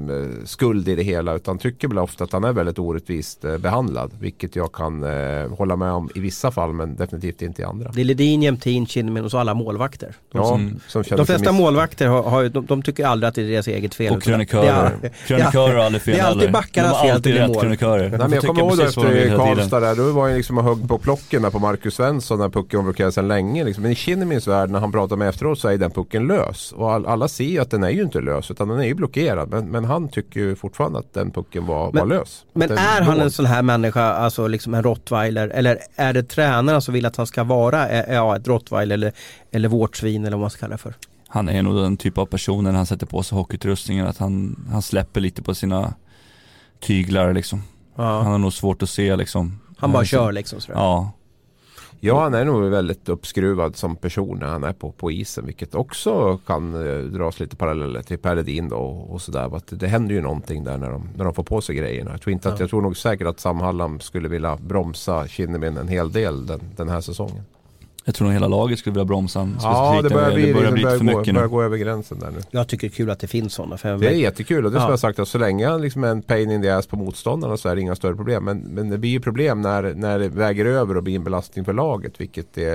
[0.44, 4.10] skuld i det hela utan tycker väl ofta att han är väldigt orättvist eh, behandlad.
[4.20, 7.90] Vilket jag kan eh, hålla med om i vissa fall men definitivt inte i andra.
[7.94, 10.14] Det är Ledin, Jämtin, Kinnamin och så alla målvakter.
[10.32, 10.44] De, Ja,
[10.88, 13.94] som- de flesta miss- målvakter har, har, de, de tycker aldrig att är deras eget
[13.94, 14.16] fel.
[14.16, 14.90] Och krönikörer.
[15.02, 17.60] är- Krönikörer har aldrig fel Det är alltid backarnas fel att alltid det blir mål.
[17.60, 18.08] krönikörer.
[18.08, 19.36] Nej, men jag kommer ihåg efter.
[19.36, 22.48] Karlstad där, då var jag liksom och högg på plocken där på Marcus Svensson när
[22.48, 23.64] pucken var sedan länge.
[23.64, 23.82] Liksom.
[23.82, 26.72] Men i Kinnamins värld när han pratar med efteråt så är den pucken lös.
[26.72, 28.94] Och all, alla ser ju att den är ju inte lös utan den är ju
[28.94, 29.50] blockerad.
[29.50, 32.44] Men, men han tycker ju fortfarande att den pucken var, Men- var lös.
[32.52, 33.24] Men är han låg.
[33.24, 37.16] en sån här människa, alltså liksom en rottweiler, eller är det tränarna som vill att
[37.16, 39.12] han ska vara eh, ja, ett rottweiler eller,
[39.52, 40.94] eller vårtsvin eller vad man ska kalla det för?
[41.32, 44.82] Han är nog den typ av personen, han sätter på sig hockeyutrustningen, att han, han
[44.82, 45.94] släpper lite på sina
[46.80, 47.62] tyglar liksom.
[47.96, 48.22] Han Ja.
[48.22, 49.58] har nog svårt att se liksom.
[49.76, 50.78] Han bara så- kör liksom sådär.
[50.78, 51.12] Ja,
[52.02, 55.46] Ja, han är nog väldigt uppskruvad som person när han är på, på isen.
[55.46, 59.56] Vilket också kan eh, dras lite paralleller till Per Ledin då och, och sådär.
[59.56, 62.10] Att Det händer ju någonting där när de, när de får på sig grejerna.
[62.10, 62.62] Jag tror, inte att, Ja.
[62.62, 66.60] jag tror nog säkert att Sam Hallam skulle vilja bromsa Kinnamin en hel del den,
[66.76, 67.42] den här säsongen.
[68.10, 70.08] Jag tror nog hela laget skulle vilja bromsa han Ja, specifikt.
[70.08, 71.52] det börjar bli, det börjar det bli börjar för gå, mycket börjar nu.
[71.54, 72.38] gå över gränsen där nu.
[72.50, 73.76] Jag tycker det är kul att det finns sådana.
[73.76, 74.80] För Det är jättekul och det Ja.
[74.80, 76.86] som jag har sagt att så länge han liksom är en pain in the ass
[76.86, 78.44] på motståndarna så är det inga större problem.
[78.44, 81.64] Men, men det blir ju problem när, när det väger över och blir en belastning
[81.64, 82.20] för laget.
[82.20, 82.70] Vilket det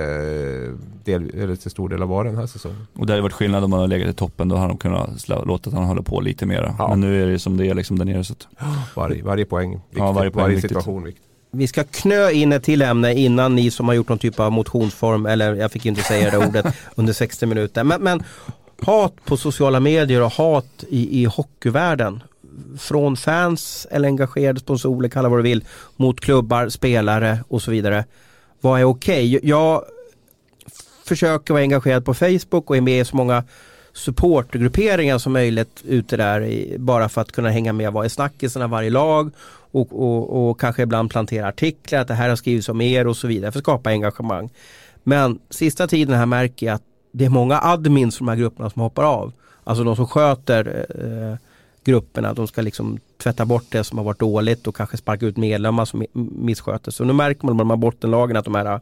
[1.04, 2.86] del, eller till stor del har varit den här säsongen.
[2.98, 5.28] Och det hade varit skillnad om man hade legat i toppen, då hade de kunnat
[5.28, 6.74] låta att han håller på lite mera.
[6.78, 6.88] Ja.
[6.88, 8.46] Men nu är det som det är liksom där nere så att,
[8.96, 9.98] Varje, varje poäng viktigt.
[9.98, 10.70] Ja, varje poäng varje viktigt.
[10.70, 11.22] situation viktigt.
[11.56, 14.52] Vi ska knö in ett till ämne innan ni som har gjort någon typ av
[14.52, 17.84] motionsform, eller jag fick inte säga det ordet, under 60 minuter.
[17.84, 18.22] Men, men
[18.82, 22.22] hat på sociala medier och hat i, i hockeyvärlden.
[22.78, 25.64] Från fans eller engagerade sponsorer, kalla vad du vill,
[25.96, 28.04] mot klubbar, spelare och så vidare.
[28.60, 29.48] Vad är okej?
[29.48, 29.84] Jag
[31.04, 33.44] försöker vara engagerad på Facebook och är med i så många
[33.96, 38.66] supportgrupperingar som möjligt ute där i, bara för att kunna hänga med vad är snackisarna
[38.66, 39.30] varje lag
[39.70, 43.16] och, och, och kanske ibland plantera artiklar att det här har skrivits om er och
[43.16, 44.50] så vidare för att skapa engagemang.
[45.02, 46.82] Men sista tiden här märker jag att
[47.12, 49.32] det är många admins från de här grupperna som hoppar av.
[49.64, 51.38] Alltså de som sköter eh,
[51.84, 55.36] grupperna, de ska liksom tvätta bort det som har varit dåligt och kanske sparka ut
[55.36, 56.96] medlemmar som missköter sig.
[56.96, 58.80] Så nu märker man med de här bottenlagen att de här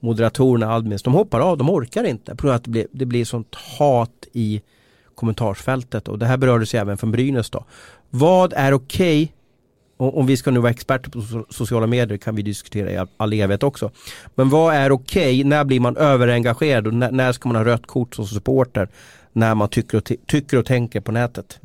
[0.00, 2.36] moderatorerna, admins, de hoppar av, de orkar inte.
[2.36, 4.62] På grund av att det blir, det blir sånt hat i
[5.14, 7.64] kommentarsfältet och det här berördes ju även från Brynäs då.
[8.10, 9.32] Vad är okej
[9.96, 13.06] och om vi ska nu vara experter på so- sociala medier kan vi diskutera i
[13.16, 13.90] all- evighet också.
[14.34, 15.44] Men vad är okej?
[15.44, 18.88] När blir man överengagerad och när, när ska man ha rött kort som supporter?
[19.32, 21.60] När man tycker och, tycker och tänker på nätet.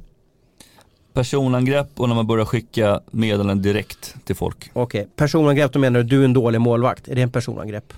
[1.14, 4.70] personangrepp och när man börjar skicka meddelanden direkt till folk.
[4.74, 7.08] Okej, personangrepp, då menar du du är en dålig målvakt.
[7.08, 7.94] Är det en personangrepp?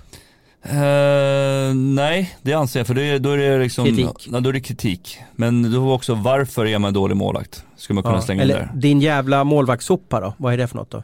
[0.62, 4.28] Eh, nej, det anser jag för det, då är det liksom Kritik.
[4.32, 5.18] Ja, då är det kritik.
[5.36, 7.64] Men då också varför är man dålig målvakt?
[7.76, 8.22] Skulle man kunna Ja.
[8.22, 8.70] slänga in Eller där.
[8.74, 10.34] din jävla målvaktssopa då?
[10.36, 11.02] Vad är det för något då?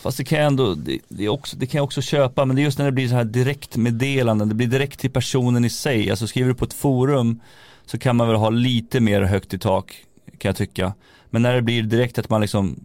[0.00, 2.62] Fast det kan jag ändå, det, det, också, det kan jag också köpa, men det
[2.62, 5.70] är just när det blir så här direkt meddelanden, det blir direkt till personen i
[5.70, 6.10] sig.
[6.10, 7.40] Alltså skriver du på ett forum
[7.86, 9.94] så kan man väl ha lite mer högt i tak,
[10.38, 10.92] kan jag tycka.
[11.30, 12.84] Men när det blir direkt att man liksom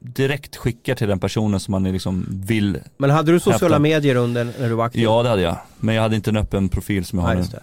[0.00, 2.78] direkt skickar till den personen som man liksom vill.
[2.96, 3.78] Men hade du sociala Häfta.
[3.78, 5.02] medier under när du var aktiv?
[5.02, 7.42] Ja det hade jag, men jag hade inte en öppen profil som jag Ja, har
[7.52, 7.58] nu.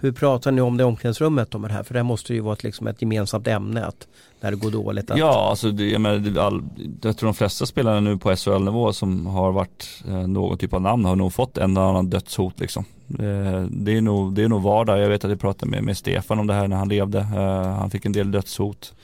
[0.00, 1.82] Hur pratar ni om det i omklädningsrummet om det här?
[1.82, 4.06] För det måste ju vara ett, liksom ett gemensamt ämne att
[4.40, 5.10] när det går dåligt.
[5.10, 6.62] Att, Ja, alltså det, jag, menar, all,
[7.02, 10.82] jag tror de flesta spelarna nu på SHL-nivå som har varit eh, någon typ av
[10.82, 12.84] namn har nog fått en eller annan dödshot liksom.
[13.10, 15.00] Eh, det, är nog, det är nog vardag.
[15.00, 17.18] Jag vet att jag pratade med, med Stefan om det här när han levde.
[17.18, 18.94] Eh, han fick en del dödshot.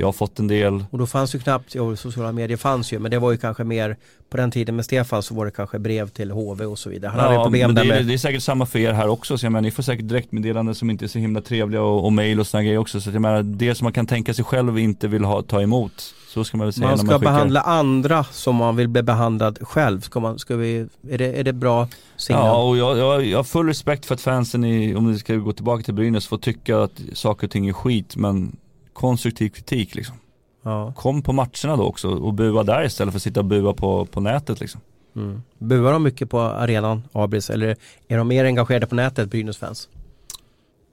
[0.00, 0.84] Jag har fått en del.
[0.90, 3.64] Och då fanns ju knappt, ja, sociala medier fanns ju men det var ju kanske
[3.64, 3.96] mer
[4.30, 7.10] på den tiden med Stefan så var det kanske brev till HV och så vidare.
[7.10, 9.38] Han hade ju problem men det, med det är säkert samma för er här också.
[9.38, 12.12] Så jag menar, ni får säkert direktmeddelanden som inte är så himla trevliga och, och
[12.12, 13.00] mail och sådana grejer också.
[13.00, 16.14] Så jag menar, det som man kan tänka sig själv inte vill ha, ta emot.
[16.28, 17.32] Så ska man väl säga man när ska man skickar.
[17.32, 20.00] behandla andra som man vill bli behandlad själv.
[20.00, 22.46] Ska man, ska vi, är, det, är det bra signal?
[22.46, 25.34] Ja, och jag, jag, jag har full respekt för att fansen, i, om vi ska
[25.34, 28.16] gå tillbaka till Brynäs, får tycka att saker och ting är skit.
[28.16, 28.56] Men
[28.98, 30.16] konstruktiv kritik liksom.
[30.62, 30.92] Ja.
[30.96, 34.04] Kom på matcherna då också och bua där istället för att sitta och bua på,
[34.04, 34.80] på nätet liksom.
[35.16, 35.42] Mm.
[35.58, 37.76] Buar de mycket på arenan, Abris, eller
[38.08, 39.88] är de mer engagerade på nätet, Brynäs-fans?
[39.94, 39.97] Eh,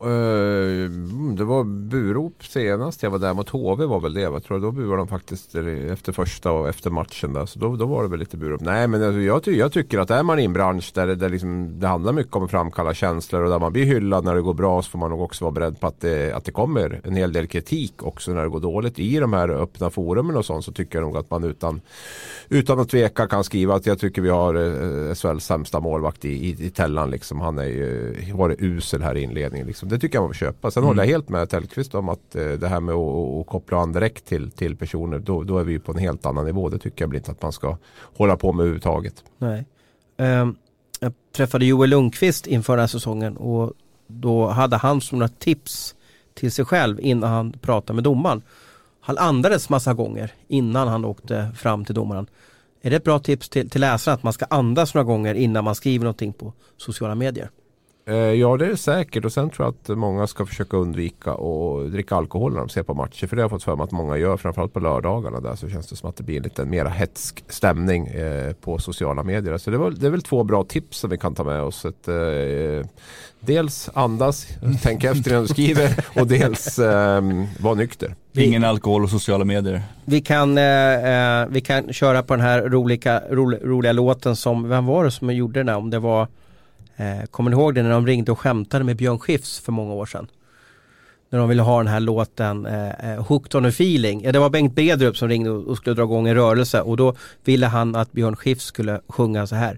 [0.06, 0.90] Eh,
[1.36, 4.22] det var burop senast jag var där mot HV var väl det.
[4.22, 7.34] Jag tror då buade de faktiskt efter första och efter matchen.
[7.34, 7.46] Där.
[7.46, 8.62] Så då, då var det väl lite burop.
[8.62, 11.16] Nej men alltså, jag, ty jag tycker att är man i en bransch där, det,
[11.16, 14.36] där liksom, det handlar mycket om att framkalla känslor och där man blir hyllad när
[14.36, 16.52] det går bra så får man nog också vara beredd på att det, att det
[16.52, 19.00] kommer en hel del kritik också när det går dåligt.
[19.00, 21.82] I de här öppna forumen och sånt så tycker jag nog att man utan,
[22.50, 26.30] utan att tveka kan skriva att jag tycker vi har eh, SHLs sämsta målvakt i,
[26.30, 27.10] i, i Tellan.
[27.10, 27.42] Liksom.
[27.42, 29.68] Han är ju, varit usel här i inledningen.
[29.68, 29.90] Liksom.
[29.96, 30.72] Det tycker jag man får köpa.
[30.72, 30.88] Sen Mm.
[30.88, 34.26] håller jag helt med Tellqvist om att eh, det här med att, koppla an direkt
[34.26, 35.20] till, till personer.
[35.20, 36.70] Då, då är vi på en helt annan nivå.
[36.70, 37.78] Det tycker jag väl inte att man ska
[38.18, 39.24] hålla på med överhuvudtaget.
[39.38, 39.66] Nej.
[40.18, 40.56] Ehm,
[41.00, 43.74] jag träffade Joel Lundqvist inför den här säsongen och
[44.08, 45.96] då hade han som några tips
[46.34, 48.42] till sig själv innan han pratade med domaren.
[49.02, 52.28] Han andades massa gånger innan han åkte fram till domaren.
[52.82, 55.64] Är det ett bra tips till, till läsaren att man ska andas några gånger innan
[55.64, 57.50] man skriver någonting på sociala medier?
[58.08, 61.92] Eh, Ja det är säkert och sen tror jag att många ska försöka undvika att
[61.92, 63.28] dricka alkohol när de ser på matcher.
[63.28, 64.38] För det har jag fått för mig att många gör.
[64.38, 67.44] Framförallt på lördagarna där så känns det som att det blir en lite mer hetsk
[67.48, 69.58] stämning eh, på sociala medier.
[69.58, 71.86] Så det, var, det är väl två bra tips som vi kan ta med oss.
[71.86, 72.90] Ett, eh,
[73.40, 74.48] dels andas,
[74.84, 77.22] tänk efter när du skriver och dels eh,
[77.60, 78.16] vara nykter.
[78.34, 79.82] Ingen alkohol och sociala medier.
[80.06, 84.70] Vi kan, eh, eh, vi kan köra på den här roliga, roliga, roliga låten som,
[84.70, 85.78] vem var det som gjorde den här?
[85.78, 86.28] Om det var,
[86.96, 89.94] eh, kommer ni ihåg det när de ringde och skämtade med Björn Skifs för många
[89.94, 90.28] år sedan?
[91.30, 94.24] När de ville ha den här låten eh, eh, Hooked on a feeling.
[94.24, 96.98] Ja, det var Bengt Bedrup som ringde och och skulle dra igång en rörelse och
[96.98, 99.78] då ville han att Björn Skifs skulle sjunga så här.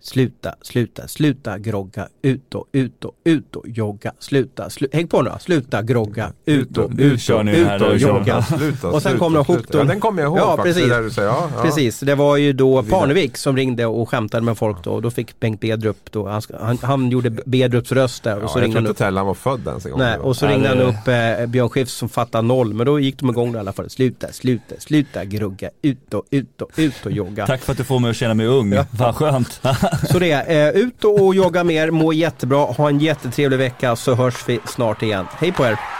[0.00, 5.22] Sluta, sluta, sluta grogga, ut och ut och ut och jogga, sluta, slu häng på
[5.22, 5.38] nu då.
[5.38, 8.42] sluta grogga, ut och ut och ni ut och jogga.
[8.58, 9.52] Sluta, Och sen sluta, kom det sluta.
[9.52, 10.78] Hooked on- Ja, den kommer jag ihåg Ja, faktiskt.
[10.78, 10.92] precis.
[11.04, 11.28] Det säger.
[11.28, 11.62] Ja, ja.
[11.62, 15.10] Precis, det var ju då Parnevik som ringde och skämtade med folk då och då
[15.10, 18.62] fick Bengt Bedrup då, han, han, han gjorde Bedrups röst där och Ja, så jag
[18.64, 20.00] ringde tror inte upp Tellan var född ens en gång.
[20.00, 21.08] Nej, och så Ja, ringde han upp
[21.40, 23.90] eh, Björn Skifs som fattade noll men då gick de igång i alla fall.
[23.90, 27.46] Sluta, sluta, sluta grugga, ut och ut och ut och jogga.
[27.46, 28.72] Tack för att du får mig att känna mig ung.
[28.72, 28.86] Ja.
[28.90, 29.60] Vad skönt.
[30.10, 34.14] Så det är, eh, ut och jogga mer, må jättebra, ha en jättetrevlig vecka så
[34.14, 35.26] hörs vi snart igen.
[35.38, 35.97] Hej på er!